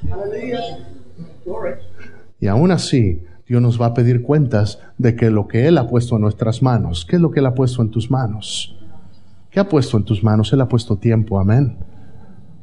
[2.40, 5.88] Y aún así, Dios nos va a pedir cuentas de que lo que Él ha
[5.88, 8.76] puesto en nuestras manos, ¿qué es lo que Él ha puesto en tus manos?
[9.54, 10.52] ¿Qué ha puesto en tus manos?
[10.52, 11.78] Él ha puesto tiempo, amén.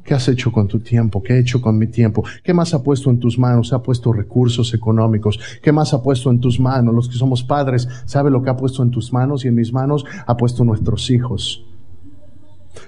[0.03, 1.23] ¿Qué has hecho con tu tiempo?
[1.23, 2.25] ¿Qué he hecho con mi tiempo?
[2.43, 3.73] ¿Qué más ha puesto en tus manos?
[3.73, 5.39] Ha puesto recursos económicos.
[5.63, 6.93] ¿Qué más ha puesto en tus manos?
[6.93, 9.73] Los que somos padres, ¿sabe lo que ha puesto en tus manos y en mis
[9.73, 10.05] manos?
[10.27, 11.65] Ha puesto nuestros hijos.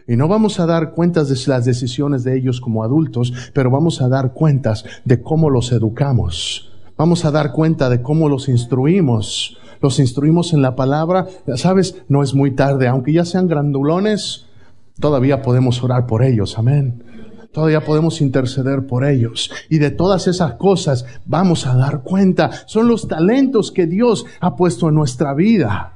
[0.09, 4.03] Y no vamos a dar cuentas de las decisiones de ellos como adultos, pero vamos
[4.03, 6.72] a dar cuentas de cómo los educamos.
[7.03, 9.59] Vamos a dar cuenta de cómo los instruimos.
[9.81, 11.27] Los instruimos en la palabra.
[11.57, 12.87] Sabes, no es muy tarde.
[12.87, 14.47] Aunque ya sean grandulones,
[15.01, 16.57] todavía podemos orar por ellos.
[16.59, 17.03] Amén.
[17.51, 19.51] Todavía podemos interceder por ellos.
[19.69, 22.53] Y de todas esas cosas vamos a dar cuenta.
[22.67, 25.95] Son los talentos que Dios ha puesto en nuestra vida.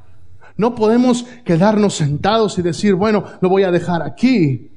[0.57, 4.73] No podemos quedarnos sentados y decir, bueno, lo voy a dejar aquí.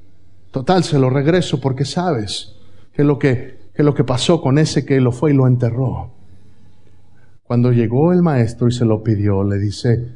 [0.52, 2.54] Total, se lo regreso porque sabes
[2.94, 6.18] que lo que, que lo que pasó con ese que lo fue y lo enterró.
[7.50, 10.08] Cuando llegó el maestro y se lo pidió, le dice,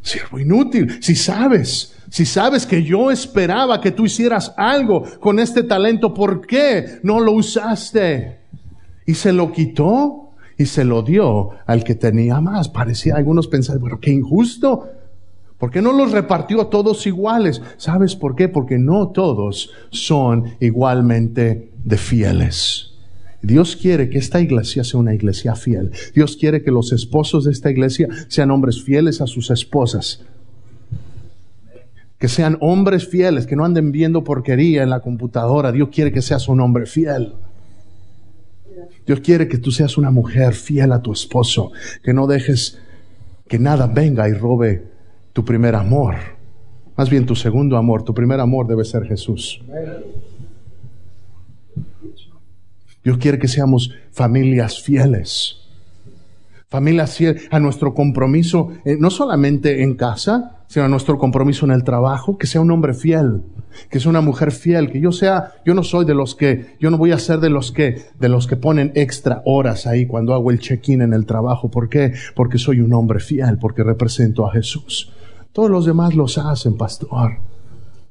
[0.00, 5.64] siervo inútil, si sabes, si sabes que yo esperaba que tú hicieras algo con este
[5.64, 8.38] talento, ¿por qué no lo usaste?
[9.04, 12.70] Y se lo quitó y se lo dio al que tenía más.
[12.70, 14.88] Parecía algunos pensar, pero qué injusto.
[15.58, 17.60] ¿Por qué no los repartió a todos iguales?
[17.76, 18.48] ¿Sabes por qué?
[18.48, 22.93] Porque no todos son igualmente de fieles.
[23.44, 25.90] Dios quiere que esta iglesia sea una iglesia fiel.
[26.14, 30.24] Dios quiere que los esposos de esta iglesia sean hombres fieles a sus esposas.
[32.18, 35.72] Que sean hombres fieles, que no anden viendo porquería en la computadora.
[35.72, 37.34] Dios quiere que seas un hombre fiel.
[39.06, 42.78] Dios quiere que tú seas una mujer fiel a tu esposo, que no dejes
[43.46, 44.84] que nada venga y robe
[45.34, 46.14] tu primer amor.
[46.96, 49.60] Más bien tu segundo amor, tu primer amor debe ser Jesús.
[53.04, 55.58] Dios quiere que seamos familias fieles.
[56.68, 61.72] Familias fieles a nuestro compromiso, eh, no solamente en casa, sino a nuestro compromiso en
[61.72, 63.42] el trabajo, que sea un hombre fiel
[63.90, 66.90] que es una mujer fiel, que yo sea, yo no soy de los que, yo
[66.90, 70.34] no voy a ser de los que, de los que ponen extra horas ahí cuando
[70.34, 71.70] hago el check-in en el trabajo.
[71.70, 72.12] ¿Por qué?
[72.34, 75.12] Porque soy un hombre fiel, porque represento a Jesús.
[75.52, 77.38] Todos los demás los hacen, pastor.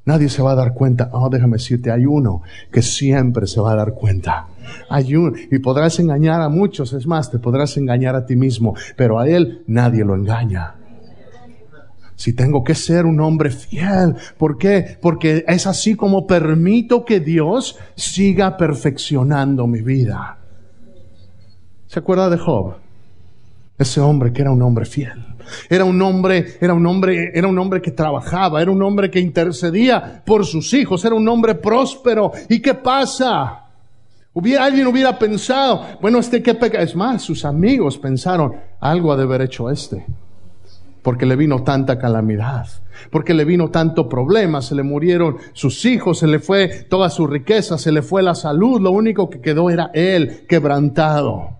[0.06, 1.10] Nadie se va a dar cuenta.
[1.12, 4.46] Oh, déjame decirte, hay uno que siempre se va a dar cuenta.
[5.50, 9.28] Y podrás engañar a muchos, es más, te podrás engañar a ti mismo, pero a
[9.28, 10.74] él nadie lo engaña
[12.16, 14.14] si tengo que ser un hombre fiel.
[14.38, 14.98] ¿Por qué?
[15.00, 20.38] Porque es así como permito que Dios siga perfeccionando mi vida.
[21.86, 22.76] ¿Se acuerda de Job?
[23.78, 25.24] Ese hombre que era un hombre fiel.
[25.68, 29.20] Era un hombre, era un hombre, era un hombre que trabajaba, era un hombre que
[29.20, 32.32] intercedía por sus hijos, era un hombre próspero.
[32.48, 33.63] ¿Y qué pasa?
[34.34, 39.22] Alguien hubiera pensado, bueno, este que pega, es más, sus amigos pensaron, algo ha de
[39.22, 40.04] haber hecho este
[41.04, 42.66] porque le vino tanta calamidad,
[43.10, 47.26] porque le vino tanto problema, se le murieron sus hijos, se le fue toda su
[47.26, 51.58] riqueza, se le fue la salud, lo único que quedó era él quebrantado.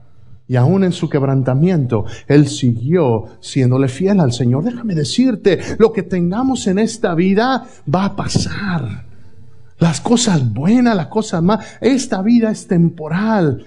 [0.49, 4.63] Y aún en su quebrantamiento, Él siguió siéndole fiel al Señor.
[4.63, 9.07] Déjame decirte, lo que tengamos en esta vida va a pasar.
[9.85, 11.63] Las cosas buenas, las cosas más.
[11.79, 13.67] Esta vida es temporal.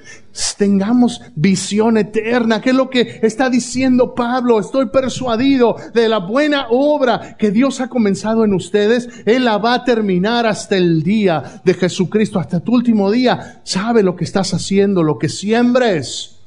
[0.58, 2.60] Tengamos visión eterna.
[2.60, 4.60] ¿Qué es lo que está diciendo Pablo?
[4.60, 9.08] Estoy persuadido de la buena obra que Dios ha comenzado en ustedes.
[9.28, 13.62] Él la va a terminar hasta el día de Jesucristo, hasta tu último día.
[13.64, 16.38] Sabe lo que estás haciendo, lo que siembres.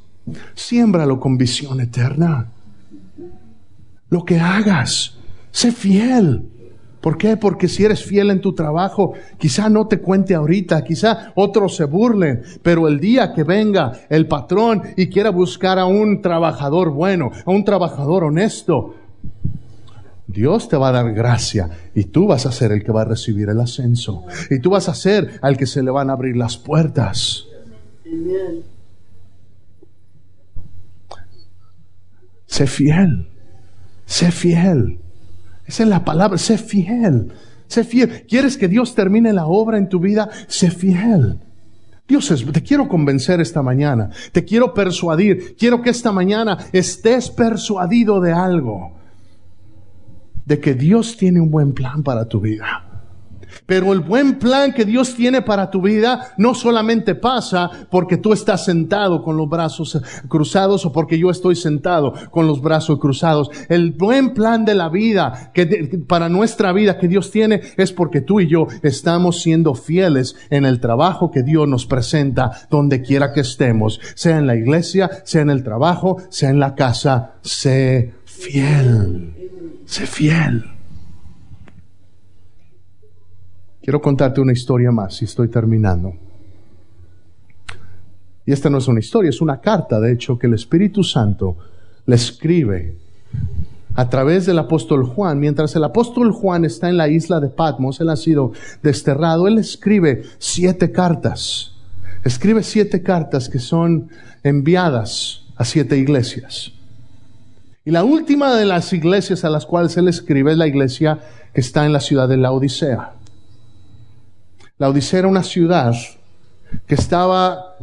[0.56, 2.48] Siémbralo con visión eterna.
[4.08, 5.14] Lo que hagas,
[5.52, 6.59] sé fiel.
[7.00, 7.36] ¿Por qué?
[7.36, 11.84] Porque si eres fiel en tu trabajo, quizá no te cuente ahorita, quizá otros se
[11.84, 17.30] burlen, pero el día que venga el patrón y quiera buscar a un trabajador bueno,
[17.46, 18.96] a un trabajador honesto,
[20.26, 23.06] Dios te va a dar gracia y tú vas a ser el que va a
[23.06, 24.24] recibir el ascenso.
[24.50, 27.46] Y tú vas a ser al que se le van a abrir las puertas.
[32.46, 33.26] Sé fiel,
[34.04, 34.98] sé fiel.
[35.70, 37.30] Esa es la palabra, sé fiel.
[37.68, 38.26] Sé fiel.
[38.28, 40.28] ¿Quieres que Dios termine la obra en tu vida?
[40.48, 41.38] Sé fiel.
[42.08, 48.20] Dios, te quiero convencer esta mañana, te quiero persuadir, quiero que esta mañana estés persuadido
[48.20, 48.90] de algo,
[50.44, 52.89] de que Dios tiene un buen plan para tu vida.
[53.66, 58.32] Pero el buen plan que Dios tiene para tu vida no solamente pasa porque tú
[58.32, 63.50] estás sentado con los brazos cruzados o porque yo estoy sentado con los brazos cruzados.
[63.68, 65.66] El buen plan de la vida que
[66.06, 70.64] para nuestra vida que Dios tiene es porque tú y yo estamos siendo fieles en
[70.64, 75.42] el trabajo que Dios nos presenta donde quiera que estemos, sea en la iglesia, sea
[75.42, 77.34] en el trabajo, sea en la casa.
[77.42, 79.34] Sé fiel.
[79.84, 80.69] Sé fiel.
[83.82, 86.14] Quiero contarte una historia más y estoy terminando.
[88.44, 91.56] Y esta no es una historia, es una carta, de hecho, que el Espíritu Santo
[92.06, 92.94] le escribe
[93.94, 95.38] a través del apóstol Juan.
[95.38, 99.58] Mientras el apóstol Juan está en la isla de Patmos, él ha sido desterrado, él
[99.58, 101.72] escribe siete cartas.
[102.24, 104.10] Escribe siete cartas que son
[104.42, 106.72] enviadas a siete iglesias.
[107.84, 111.18] Y la última de las iglesias a las cuales él escribe es la iglesia
[111.54, 113.14] que está en la ciudad de la Odisea.
[114.80, 115.94] La Odisea era una ciudad
[116.86, 117.76] que estaba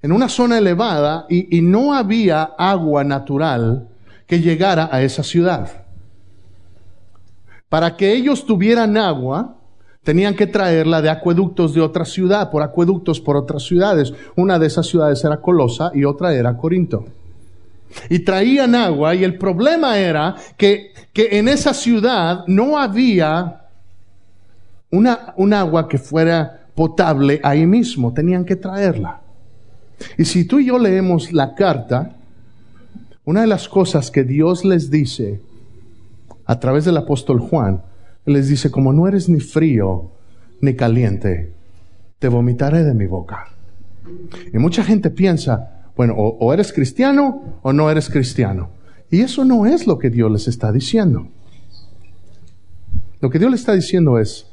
[0.00, 3.86] en una zona elevada y, no había agua natural
[4.26, 5.84] que llegara a esa ciudad.
[7.68, 9.56] Para que ellos tuvieran agua,
[10.04, 14.14] tenían que traerla de acueductos de otra ciudad, por acueductos por otras ciudades.
[14.36, 17.04] Una de esas ciudades era Colosa y otra era Corinto.
[18.08, 23.67] Y traían agua y el problema era que, que en esa ciudad no había
[24.90, 29.20] una, un agua que fuera potable ahí mismo, tenían que traerla.
[30.16, 32.16] Y si tú y yo leemos la carta,
[33.24, 35.40] una de las cosas que Dios les dice
[36.46, 37.82] a través del apóstol Juan,
[38.24, 40.10] les dice, como no eres ni frío
[40.60, 41.52] ni caliente,
[42.18, 43.48] te vomitaré de mi boca.
[44.52, 48.70] Y mucha gente piensa, bueno, o, o eres cristiano o no eres cristiano.
[49.10, 51.28] Y eso no es lo que Dios les está diciendo.
[53.20, 54.47] Lo que Dios les está diciendo es,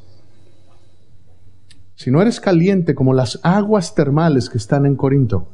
[1.95, 5.47] si no eres caliente como las aguas termales que están en Corinto,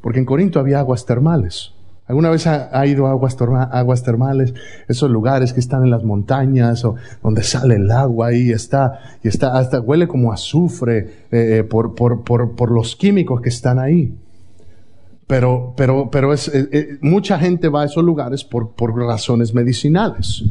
[0.00, 1.74] porque en Corinto había aguas termales.
[2.10, 3.36] ¿Alguna vez ha, ido aguas,
[4.02, 4.52] termales?
[4.88, 9.28] Esos lugares que están en las montañas o donde sale el agua y está, y
[9.28, 10.98] está, hasta huele como azufre
[11.30, 14.12] eh, eh, por, los químicos que están ahí.
[15.28, 20.42] Pero, pero, pero es, eh, mucha gente va a esos lugares por razones medicinales.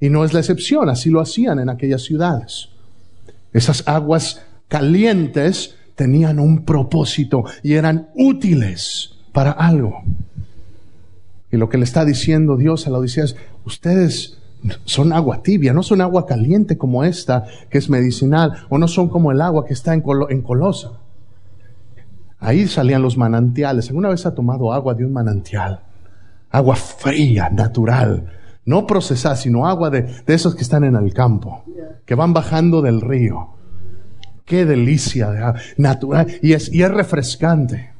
[0.00, 2.71] Y no es la excepción, así lo hacían en aquellas ciudades.
[3.52, 10.02] Esas aguas calientes tenían un propósito y eran útiles para algo.
[11.50, 14.38] Y lo que le está diciendo Dios a la Odisea es, ustedes
[14.84, 19.08] son agua tibia, no son agua caliente como esta, que es medicinal, o no son
[19.08, 20.92] como el agua que está en, en Colosa.
[22.38, 23.88] Ahí salían los manantiales.
[23.88, 25.80] ¿Alguna vez ha tomado agua de un manantial?
[26.50, 28.26] Agua fría, natural,
[28.64, 31.64] no procesada, sino agua de, de esos que están en el campo
[32.04, 33.48] que van bajando del río.
[34.44, 37.90] Qué delicia natural y es, y es refrescante.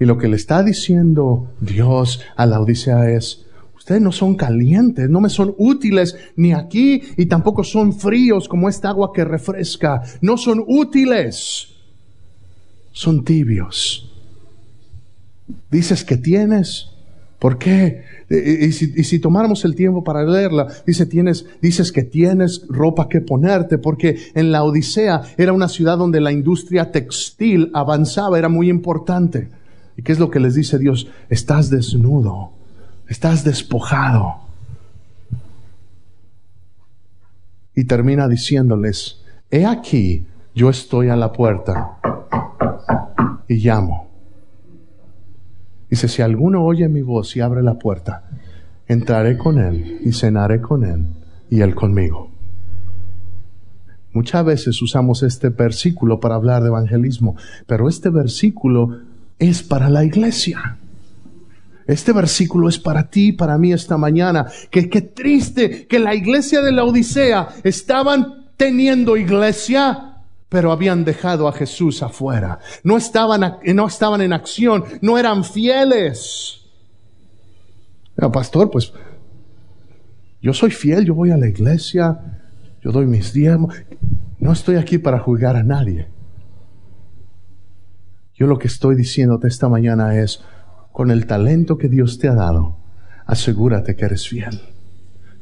[0.00, 5.10] Y lo que le está diciendo Dios a la Odisea es, ustedes no son calientes,
[5.10, 10.02] no me son útiles ni aquí y tampoco son fríos como esta agua que refresca.
[10.20, 11.68] No son útiles,
[12.92, 14.12] son tibios.
[15.70, 16.90] Dices que tienes,
[17.38, 18.04] ¿por qué?
[18.30, 23.78] Y si, tomáramos el tiempo para leerla, dice, tienes, dices que tienes ropa que ponerte,
[23.78, 29.48] porque en la Odisea era una ciudad donde la industria textil avanzaba, era muy importante.
[29.96, 31.08] ¿Y qué es lo que les dice Dios?
[31.28, 32.52] Estás desnudo,
[33.08, 34.36] estás despojado.
[37.74, 41.98] Y termina diciéndoles, he aquí, yo estoy a la puerta
[43.48, 44.07] y llamo.
[45.90, 48.24] Dice, si alguno oye mi voz y abre la puerta,
[48.86, 51.06] entraré con él y cenaré con él
[51.50, 52.30] y él conmigo.
[54.12, 58.98] Muchas veces usamos este versículo para hablar de evangelismo, pero este versículo
[59.38, 60.76] es para la iglesia.
[61.86, 64.46] Este versículo es para ti, para mí esta mañana.
[64.70, 70.07] Que qué triste que la iglesia de la Odisea estaban teniendo iglesia,
[70.48, 72.58] pero habían dejado a Jesús afuera.
[72.82, 76.66] No estaban, no estaban en acción, no eran fieles.
[78.14, 78.92] Pero pastor, pues
[80.40, 82.40] yo soy fiel, yo voy a la iglesia,
[82.82, 83.74] yo doy mis diezmos.
[84.38, 86.08] No estoy aquí para juzgar a nadie.
[88.34, 90.42] Yo lo que estoy diciéndote esta mañana es,
[90.92, 92.76] con el talento que Dios te ha dado,
[93.26, 94.77] asegúrate que eres fiel.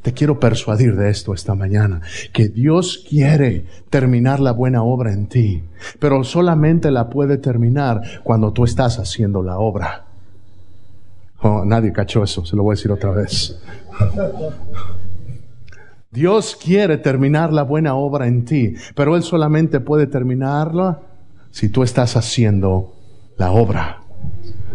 [0.01, 5.27] Te quiero persuadir de esto esta mañana, que Dios quiere terminar la buena obra en
[5.27, 5.63] ti,
[5.99, 10.05] pero solamente la puede terminar cuando tú estás haciendo la obra.
[11.41, 13.59] Oh, nadie cachó eso, se lo voy a decir otra vez.
[16.09, 21.01] Dios quiere terminar la buena obra en ti, pero Él solamente puede terminarla
[21.51, 22.95] si tú estás haciendo
[23.37, 24.01] la obra.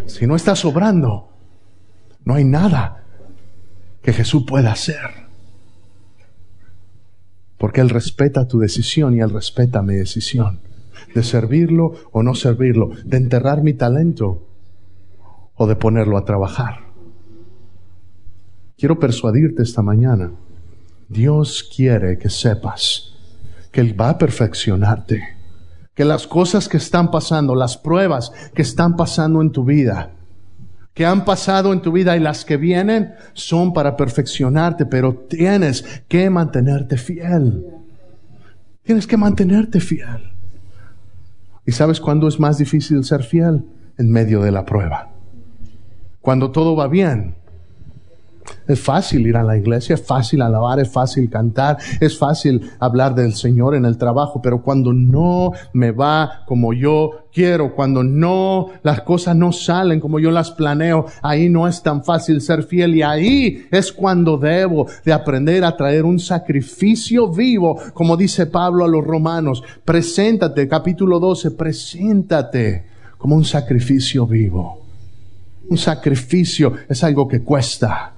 [0.05, 1.29] Si no estás obrando,
[2.23, 3.02] no hay nada
[4.03, 5.23] que Jesús pueda hacer.
[7.57, 10.59] Porque Él respeta tu decisión y Él respeta mi decisión
[11.13, 14.47] de servirlo o no servirlo, de enterrar mi talento
[15.55, 16.79] o de ponerlo a trabajar.
[18.77, 20.31] Quiero persuadirte esta mañana
[21.09, 23.13] Dios quiere que sepas
[23.71, 25.21] que Él va a perfeccionarte,
[25.93, 30.11] que las cosas que están pasando, las pruebas que están pasando en tu vida,
[30.93, 35.83] que han pasado en tu vida y las que vienen son para perfeccionarte, pero tienes
[36.07, 37.65] que mantenerte fiel.
[38.83, 40.31] Tienes que mantenerte fiel.
[41.65, 43.63] ¿Y sabes cuándo es más difícil ser fiel?
[43.97, 45.09] En medio de la prueba.
[46.21, 47.35] Cuando todo va bien,
[48.67, 53.15] es fácil ir a la iglesia, es fácil alabar, es fácil cantar, es fácil hablar
[53.15, 58.69] del Señor en el trabajo, pero cuando no me va como yo quiero, cuando no,
[58.83, 62.95] las cosas no salen como yo las planeo, ahí no es tan fácil ser fiel
[62.95, 68.85] y ahí es cuando debo de aprender a traer un sacrificio vivo, como dice Pablo
[68.85, 72.85] a los romanos, preséntate, capítulo 12, preséntate
[73.17, 74.81] como un sacrificio vivo.
[75.69, 78.13] Un sacrificio es algo que cuesta.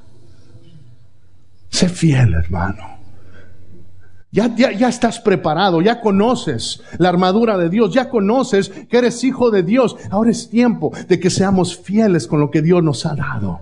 [1.76, 3.00] Sé fiel, hermano.
[4.32, 9.22] Ya, ya, ya, estás preparado, ya conoces la armadura de Dios, ya conoces que eres
[9.26, 9.98] hijo de Dios.
[10.10, 13.60] Ahora es tiempo de que seamos fieles con lo que Dios nos ha dado.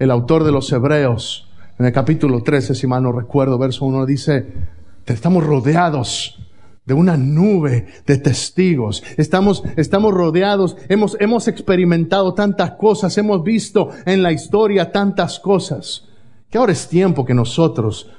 [0.00, 1.48] El autor de los Hebreos,
[1.78, 4.52] en el capítulo 13, si mal no recuerdo, verso 1, dice,
[5.06, 6.43] estamos rodeados
[6.84, 9.02] de una nube de testigos.
[9.16, 16.08] Estamos, estamos rodeados, hemos, hemos experimentado tantas cosas, hemos visto en la historia tantas cosas,
[16.50, 18.10] que ahora es tiempo que nosotros,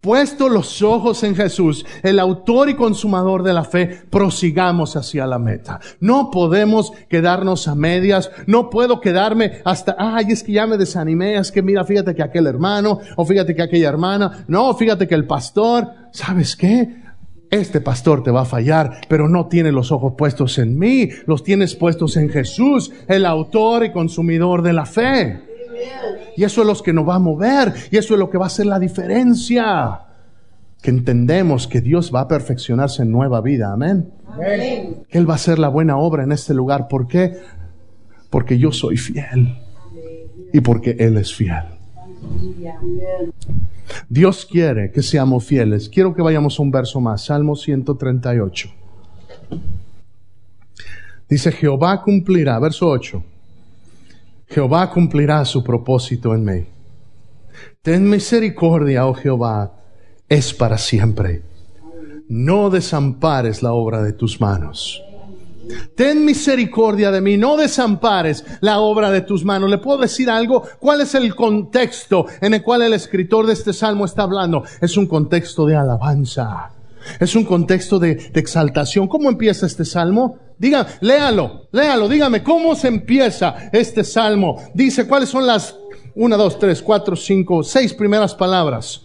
[0.00, 5.38] puesto los ojos en Jesús, el autor y consumador de la fe, prosigamos hacia la
[5.38, 5.78] meta.
[6.00, 11.36] No podemos quedarnos a medias, no puedo quedarme hasta, ay, es que ya me desanimé,
[11.36, 15.14] es que mira, fíjate que aquel hermano, o fíjate que aquella hermana, no, fíjate que
[15.14, 17.09] el pastor, ¿sabes qué?
[17.50, 21.42] Este pastor te va a fallar, pero no tiene los ojos puestos en mí, los
[21.42, 25.40] tienes puestos en Jesús, el autor y consumidor de la fe.
[26.36, 28.44] Y eso es lo que nos va a mover, y eso es lo que va
[28.44, 30.00] a hacer la diferencia.
[30.80, 34.10] Que entendemos que Dios va a perfeccionarse en nueva vida, amén.
[35.08, 36.88] Que Él va a hacer la buena obra en este lugar.
[36.88, 37.36] ¿Por qué?
[38.30, 39.58] Porque yo soy fiel
[40.52, 41.79] y porque Él es fiel.
[44.08, 45.88] Dios quiere que seamos fieles.
[45.88, 48.70] Quiero que vayamos a un verso más, Salmo 138.
[51.28, 53.22] Dice, Jehová cumplirá, verso 8,
[54.48, 56.66] Jehová cumplirá su propósito en mí.
[57.82, 59.72] Ten misericordia, oh Jehová,
[60.28, 61.42] es para siempre.
[62.28, 65.02] No desampares la obra de tus manos.
[65.94, 69.70] Ten misericordia de mí, no desampares la obra de tus manos.
[69.70, 70.62] ¿Le puedo decir algo?
[70.78, 74.64] ¿Cuál es el contexto en el cual el escritor de este salmo está hablando?
[74.80, 76.72] Es un contexto de alabanza.
[77.18, 79.08] Es un contexto de, exaltación.
[79.08, 80.38] ¿Cómo empieza este salmo?
[80.58, 84.62] Diga, léalo, léalo, dígame, ¿cómo se empieza este salmo?
[84.74, 85.76] Dice, ¿cuáles son las
[86.14, 89.02] una, dos, tres, cuatro, cinco, seis primeras palabras?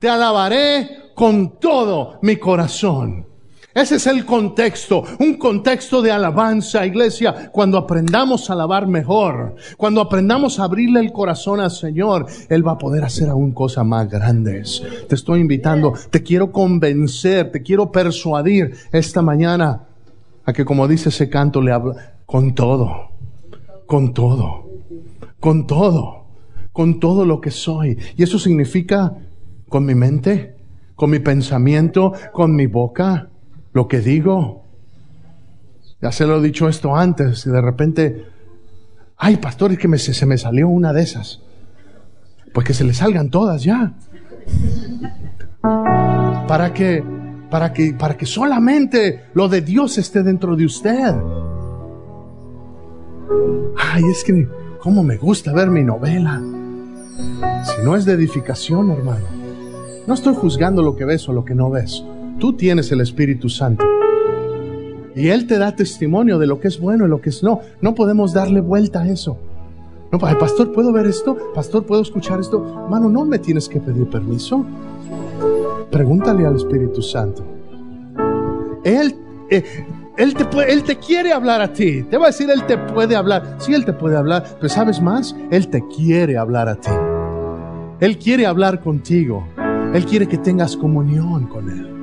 [0.00, 3.27] Te alabaré con todo mi corazón.
[3.78, 7.48] Ese es el contexto, un contexto de alabanza, iglesia.
[7.52, 12.72] Cuando aprendamos a alabar mejor, cuando aprendamos a abrirle el corazón al Señor, Él va
[12.72, 14.82] a poder hacer aún cosas más grandes.
[15.08, 19.84] Te estoy invitando, te quiero convencer, te quiero persuadir esta mañana
[20.44, 23.10] a que como dice ese canto, le habla con todo,
[23.86, 24.68] con todo,
[25.38, 26.24] con todo,
[26.72, 27.96] con todo lo que soy.
[28.16, 29.18] Y eso significa
[29.68, 30.56] con mi mente,
[30.96, 33.28] con mi pensamiento, con mi boca
[33.72, 34.64] lo que digo.
[36.00, 38.26] Ya se lo he dicho esto antes y de repente,
[39.16, 41.40] ay, pastor, es que se me salió una de esas.
[42.52, 43.94] Pues que se le salgan todas ya.
[46.46, 47.02] Para que,
[47.50, 51.14] para que, para que solamente lo de Dios esté dentro de usted.
[53.76, 54.48] Ay, es que,
[54.80, 56.40] cómo me gusta ver mi novela.
[57.64, 59.26] Si no es de edificación, hermano.
[60.06, 62.02] No estoy juzgando lo que ves o lo que no ves.
[62.38, 63.84] Tú tienes el Espíritu Santo.
[65.16, 67.60] Y Él te da testimonio de lo que es bueno y lo que es no.
[67.80, 69.36] No podemos darle vuelta a eso.
[70.12, 71.36] No, pastor, ¿puedo ver esto?
[71.54, 72.86] Pastor, ¿puedo escuchar esto?
[72.88, 74.64] Mano, no me tienes que pedir permiso.
[75.90, 77.44] Pregúntale al Espíritu Santo.
[78.84, 79.16] Él,
[79.50, 79.64] eh,
[80.16, 82.04] él, te puede, él te quiere hablar a ti.
[82.04, 83.56] Te va a decir, Él te puede hablar.
[83.58, 85.34] Sí, Él te puede hablar, pero ¿sabes más?
[85.50, 86.90] Él te quiere hablar a ti.
[88.00, 89.44] Él quiere hablar contigo.
[89.92, 91.97] Él quiere que tengas comunión con Él.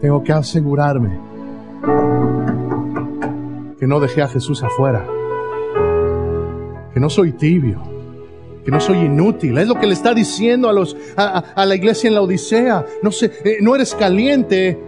[0.00, 1.18] Tengo que asegurarme
[3.78, 5.06] que no dejé a Jesús afuera,
[6.92, 7.82] que no soy tibio,
[8.64, 9.58] que no soy inútil.
[9.58, 12.84] Es lo que le está diciendo a, los, a, la iglesia en la Odisea.
[13.02, 14.78] No, sé, eh, no eres caliente,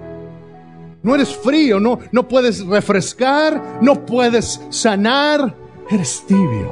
[1.02, 5.54] no eres frío, no, no puedes refrescar, no puedes sanar,
[5.90, 6.70] eres tibio.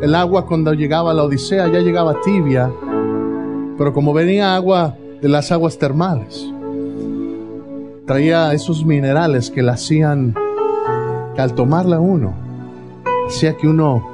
[0.00, 2.70] El agua cuando llegaba a la Odisea ya llegaba tibia,
[3.78, 6.52] pero como venía agua de las aguas termales,
[8.04, 10.34] traía esos minerales que la hacían
[11.38, 12.34] al tomarla uno,
[13.28, 14.04] hacía que uno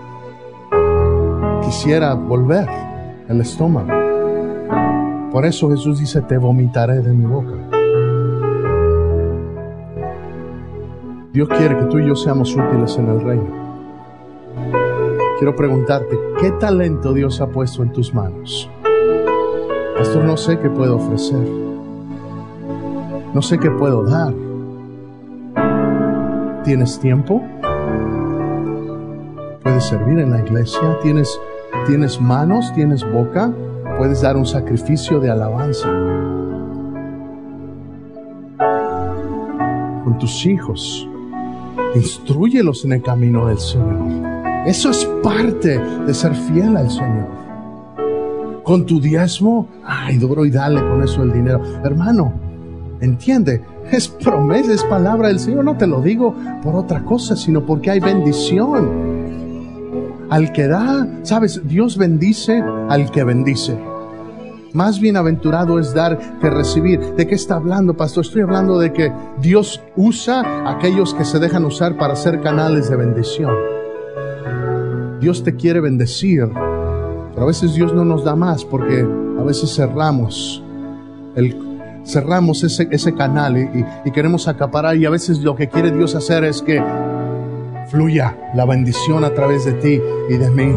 [1.65, 2.69] quisiera volver
[3.29, 3.89] el estómago.
[5.33, 7.55] Por eso Jesús dice, te vomitaré de mi boca.
[11.33, 13.65] Dios quiere que tú y yo seamos útiles en el reino.
[15.39, 18.71] Quiero preguntarte, ¿qué talento Dios ha puesto en tus manos?
[20.05, 21.49] Pastor, no sé qué puedo ofrecer.
[23.33, 24.35] No sé qué puedo dar.
[26.63, 27.43] ¿Tienes tiempo?
[29.63, 30.99] ¿Puedes servir en la iglesia?
[31.03, 31.41] ¿Tienes,
[31.87, 32.71] ¿Tienes manos?
[32.75, 33.51] ¿Tienes boca?
[33.97, 35.89] Puedes dar un sacrificio de alabanza.
[40.05, 41.09] Con tus hijos,
[41.95, 44.67] instruyelos en el camino del Señor.
[44.67, 47.54] Eso es parte de ser fiel al Señor.
[48.65, 51.63] Con tu diezmo, ay, duro y dale con eso el dinero.
[51.85, 52.33] Hermano,
[53.01, 53.63] entiende,
[53.93, 55.65] es promesa, es palabra del Señor.
[55.65, 59.15] No te lo digo por otra cosa, sino porque hay bendición.
[60.31, 63.79] Al que da, sabes, Dios bendice al que bendice.
[64.73, 66.99] Más bienaventurado es dar que recibir.
[67.01, 68.25] ¿De qué está hablando, pastor?
[68.25, 72.97] Estoy hablando de que Dios usa aquellos que se dejan usar para ser canales de
[72.97, 73.55] bendición.
[75.21, 76.51] Dios te quiere bendecir,
[77.35, 79.07] pero a veces Dios no nos da más porque
[79.39, 80.63] a veces cerramos
[81.35, 81.65] el
[82.05, 86.45] cerramos ese, ese canal y, queremos acaparar y a veces lo que quiere Dios hacer
[86.45, 86.83] es que
[87.89, 90.77] fluya la bendición a través de ti y de mí.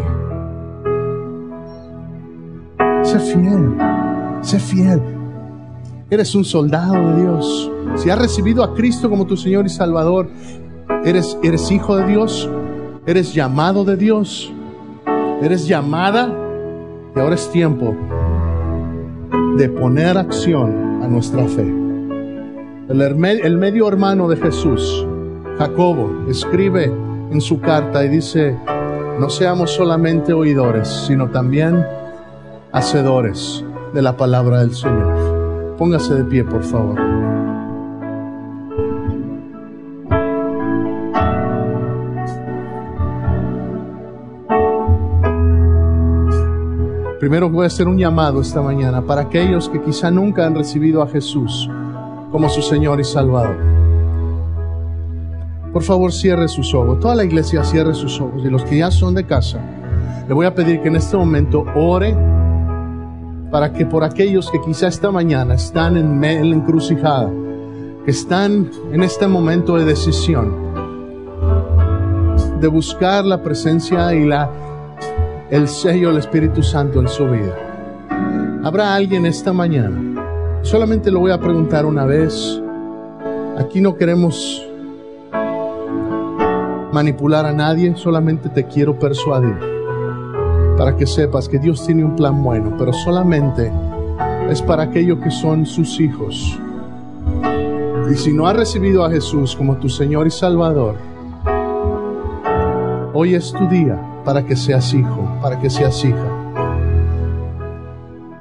[3.03, 3.75] Sé fiel,
[4.41, 5.01] sé fiel.
[6.09, 7.71] Eres un soldado de Dios.
[7.95, 10.29] Si has recibido a Cristo como tu Señor y Salvador,
[11.03, 12.49] eres, eres hijo de Dios,
[13.05, 14.51] eres llamado de Dios,
[15.41, 16.46] eres llamada
[17.17, 17.95] y ahora es tiempo
[19.57, 21.65] de poner acción a nuestra fe.
[22.89, 25.05] El, medio hermano de Jesús,
[25.57, 26.85] Jacobo, escribe
[27.31, 28.55] en su carta y dice,
[29.19, 31.83] no seamos solamente oidores, sino también
[32.71, 33.65] hacedores
[33.95, 35.75] de la palabra del Señor.
[35.77, 37.06] Póngase de pie, por favor.
[47.27, 51.03] Primero voy a hacer un llamado esta mañana para aquellos que quizá nunca han recibido
[51.03, 51.69] a Jesús
[52.31, 53.57] como su Señor y Salvador.
[55.73, 57.01] Por favor, cierre sus ojos.
[57.01, 58.45] Toda la iglesia cierre sus ojos.
[58.45, 59.59] Y los que ya son de casa,
[60.25, 62.15] le voy a pedir que en este momento ore
[63.51, 67.29] para que por aquellos que quizá esta mañana están en la encrucijada,
[68.05, 70.53] que están en este momento de decisión,
[72.61, 74.49] de buscar la presencia y la
[75.49, 77.55] el sello del Espíritu Santo en su vida.
[78.63, 80.59] ¿Habrá alguien esta mañana?
[80.61, 82.61] Solamente lo voy a preguntar una vez.
[83.57, 84.61] Aquí no queremos
[86.91, 89.55] manipular a nadie, solamente te quiero persuadir
[90.77, 93.71] para que sepas que Dios tiene un plan bueno, pero solamente
[94.49, 96.59] es para aquellos que son sus hijos.
[98.11, 100.95] Y si no has recibido a Jesús como tu Señor y Salvador,
[103.13, 106.81] hoy es tu día para que seas hijo, para que seas hija.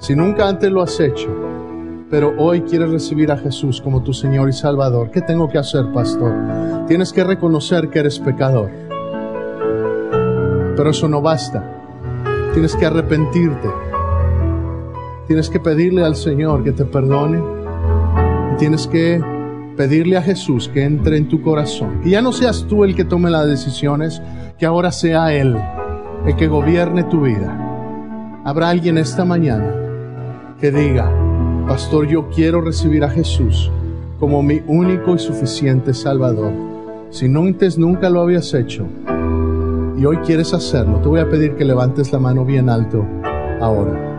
[0.00, 1.28] Si nunca antes lo has hecho,
[2.10, 5.92] pero hoy quieres recibir a Jesús como tu Señor y Salvador, ¿qué tengo que hacer,
[5.92, 6.32] pastor?
[6.88, 8.68] Tienes que reconocer que eres pecador.
[10.76, 11.62] Pero eso no basta.
[12.52, 13.68] Tienes que arrepentirte.
[15.28, 17.40] Tienes que pedirle al Señor que te perdone.
[18.54, 19.22] Y tienes que
[19.76, 22.00] pedirle a Jesús que entre en tu corazón.
[22.02, 24.20] Que ya no seas tú el que tome las decisiones,
[24.58, 25.56] que ahora sea Él
[26.24, 28.42] el que gobierne tu vida.
[28.44, 29.74] Habrá alguien esta mañana
[30.60, 31.10] que diga,
[31.66, 33.70] Pastor, yo quiero recibir a Jesús
[34.20, 36.52] como mi único y suficiente Salvador.
[37.10, 38.86] Si no antes nunca lo habías hecho
[39.98, 43.04] y hoy quieres hacerlo, te voy a pedir que levantes la mano bien alto
[43.60, 44.15] ahora.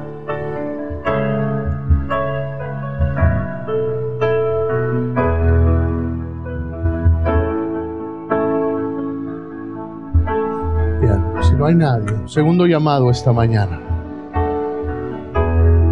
[11.67, 12.15] Hay nadie.
[12.25, 13.79] Segundo llamado esta mañana.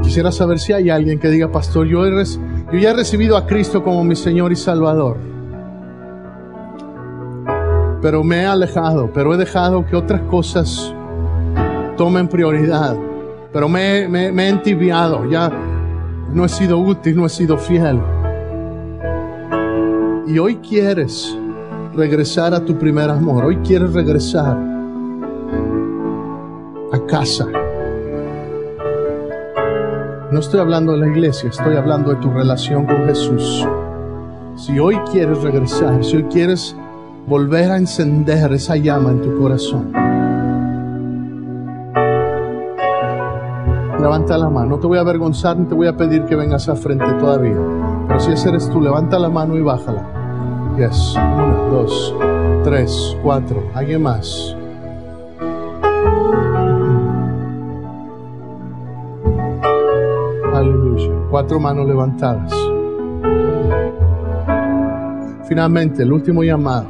[0.02, 3.84] Quisiera saber si hay alguien que diga, pastor, yo, yo ya he recibido a Cristo
[3.84, 5.18] como mi Señor y Salvador.
[8.02, 10.94] Pero me he alejado, pero he dejado que otras cosas
[11.98, 12.96] tomen prioridad.
[13.52, 15.52] Pero me, me he entibiado, ya
[16.32, 18.00] no he sido útil, no he sido fiel.
[20.28, 21.36] Y hoy quieres
[21.96, 24.75] regresar a tu primer amor, hoy quieres regresar
[27.08, 27.48] casa.
[30.32, 33.66] No estoy hablando de la iglesia, estoy hablando de tu relación con Jesús.
[34.56, 36.76] Si hoy quieres regresar, si hoy quieres
[37.28, 39.92] volver a encender esa llama en tu corazón,
[44.00, 44.72] levanta la mano.
[44.72, 47.58] No te voy a avergonzar ni te voy a pedir que vengas a frente todavía.
[48.08, 50.04] Pero si ese eres tú, levanta la mano y bájala.
[50.78, 51.16] Yes.
[51.16, 52.14] Uno, dos,
[52.64, 53.64] tres, cuatro.
[53.74, 54.56] ¿Alguien más?
[61.36, 62.54] Cuatro manos levantadas.
[65.50, 66.86] Finalmente, el último llamado.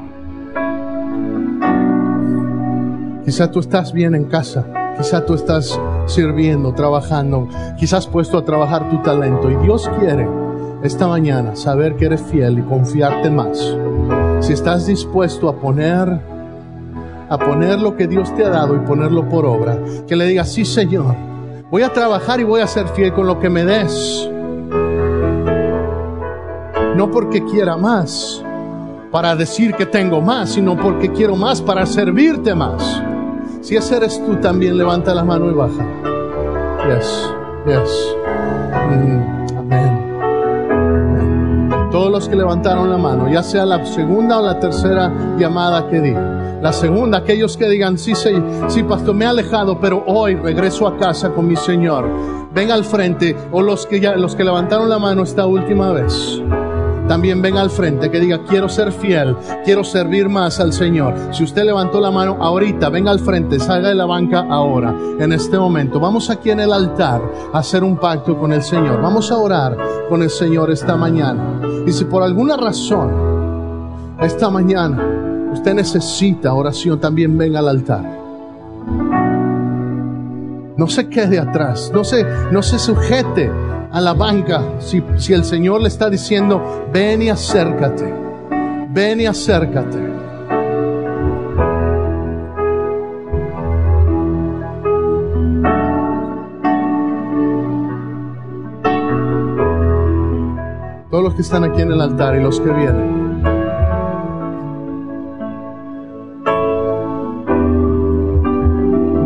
[3.25, 4.67] Quizá tú estás bien en casa,
[4.99, 7.47] quizá tú estás sirviendo, trabajando,
[7.79, 10.29] quizás puesto a trabajar tu talento y Dios quiere
[10.83, 13.75] esta mañana saber que eres fiel y confiarte más.
[14.41, 16.21] Si estás dispuesto a poner
[17.29, 20.53] a poner lo que Dios te ha dado y ponerlo por obra, que le digas,
[20.53, 21.15] sí Señor,
[21.71, 24.29] voy a trabajar y voy a ser fiel con lo que me des
[26.95, 28.41] no porque quiera más,
[29.11, 33.01] para decir que tengo más, sino porque quiero más para servirte más.
[33.61, 35.85] Si ese eres tú, también levanta la mano y baja.
[36.87, 37.33] Yes,
[37.65, 38.15] yes.
[38.89, 40.05] Mm, amén.
[41.91, 46.01] Todos los que levantaron la mano, ya sea la segunda o la tercera llamada que
[46.01, 46.13] di.
[46.61, 50.97] La segunda, aquellos que digan, sí, sí, pastor, me he alejado, pero hoy regreso a
[50.97, 52.05] casa con mi Señor.
[52.53, 56.41] Ven al frente, o los que ya, los que levantaron la mano esta última vez
[57.07, 61.13] también ven al frente, que diga, quiero ser fiel, quiero servir más al Señor.
[61.31, 65.31] Si usted levantó la mano ahorita, venga al frente, salga de la banca ahora, en
[65.31, 65.99] este momento.
[65.99, 67.21] Vamos aquí en el altar
[67.53, 69.01] a hacer un pacto con el Señor.
[69.01, 69.77] Vamos a orar
[70.09, 71.61] con el Señor esta mañana.
[71.85, 73.11] Y si por alguna razón,
[74.19, 78.25] esta mañana, usted necesita oración, también venga al altar.
[80.77, 82.01] No se quede atrás, no
[82.51, 83.49] no se sujete
[83.95, 88.13] a la banca si, si el Señor le está diciendo, ven y acércate,
[88.89, 89.99] ven y acércate.
[101.09, 103.41] Todos los que están aquí en el altar y los que vienen.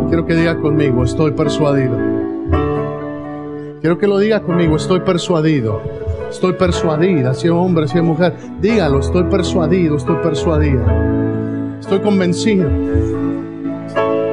[0.06, 2.09] Quiero que diga conmigo, estoy persuadido
[3.80, 5.80] Quiero que lo diga conmigo, estoy persuadido.
[6.28, 11.78] Estoy persuadida, si es hombre, si es mujer, dígalo, estoy persuadido, estoy persuadida.
[11.80, 12.68] Estoy convencido.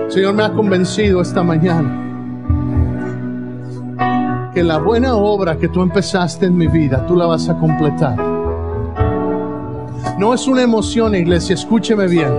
[0.10, 2.04] Señor me ha convencido esta mañana
[4.54, 8.18] que la buena obra que tú empezaste en mi vida, tú la vas a completar.
[10.20, 12.34] No es una emoción, iglesia, escúcheme bien.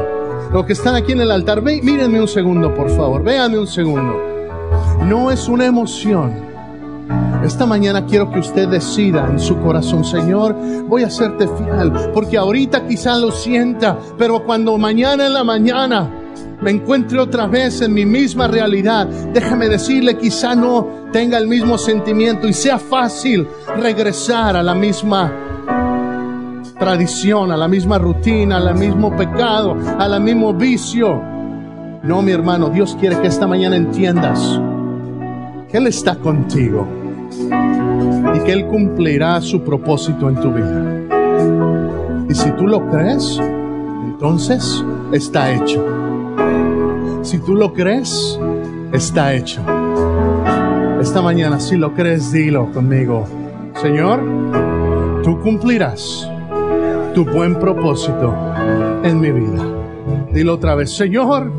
[0.53, 4.15] Los que están aquí en el altar, mírenme un segundo, por favor, véanme un segundo.
[5.05, 6.48] No es una emoción
[7.45, 10.55] esta mañana quiero que usted decida en su corazón, Señor,
[10.87, 16.11] voy a hacerte fiel, porque ahorita quizá lo sienta, pero cuando mañana en la mañana
[16.61, 21.79] me encuentre otra vez en mi misma realidad, déjame decirle, quizá no tenga el mismo
[21.79, 23.49] sentimiento y sea fácil
[23.79, 25.33] regresar a la misma
[26.79, 31.23] tradición, a la misma rutina, al mismo pecado, al mismo vicio.
[32.03, 34.61] No, mi hermano, Dios quiere que esta mañana entiendas
[35.71, 36.98] que Él está contigo
[38.39, 42.27] y que Él cumplirá su propósito en tu vida.
[42.29, 43.41] Y si tú lo crees,
[44.05, 45.85] entonces está hecho.
[47.23, 48.39] Si tú lo crees,
[48.93, 49.61] está hecho.
[51.01, 53.25] Esta mañana, si lo crees, dilo conmigo.
[53.81, 54.21] Señor,
[55.23, 56.29] tú cumplirás
[57.15, 58.35] tu buen propósito
[59.03, 59.65] en mi vida.
[60.33, 61.53] Dilo otra vez, Señor,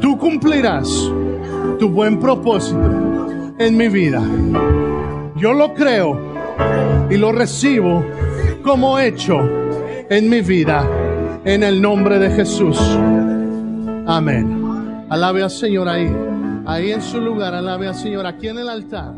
[0.00, 1.10] tú cumplirás
[1.78, 2.78] tu buen propósito
[3.58, 4.22] en mi vida.
[5.40, 6.20] Yo lo creo
[7.08, 8.04] y lo recibo
[8.62, 9.38] como hecho
[10.10, 10.86] en mi vida.
[11.42, 12.78] en el nombre de Jesús.
[14.06, 15.06] Amén.
[15.08, 16.14] Alabe al Señor ahí.
[16.66, 19.14] Ahí en su lugar, alabe al Señor aquí en el altar.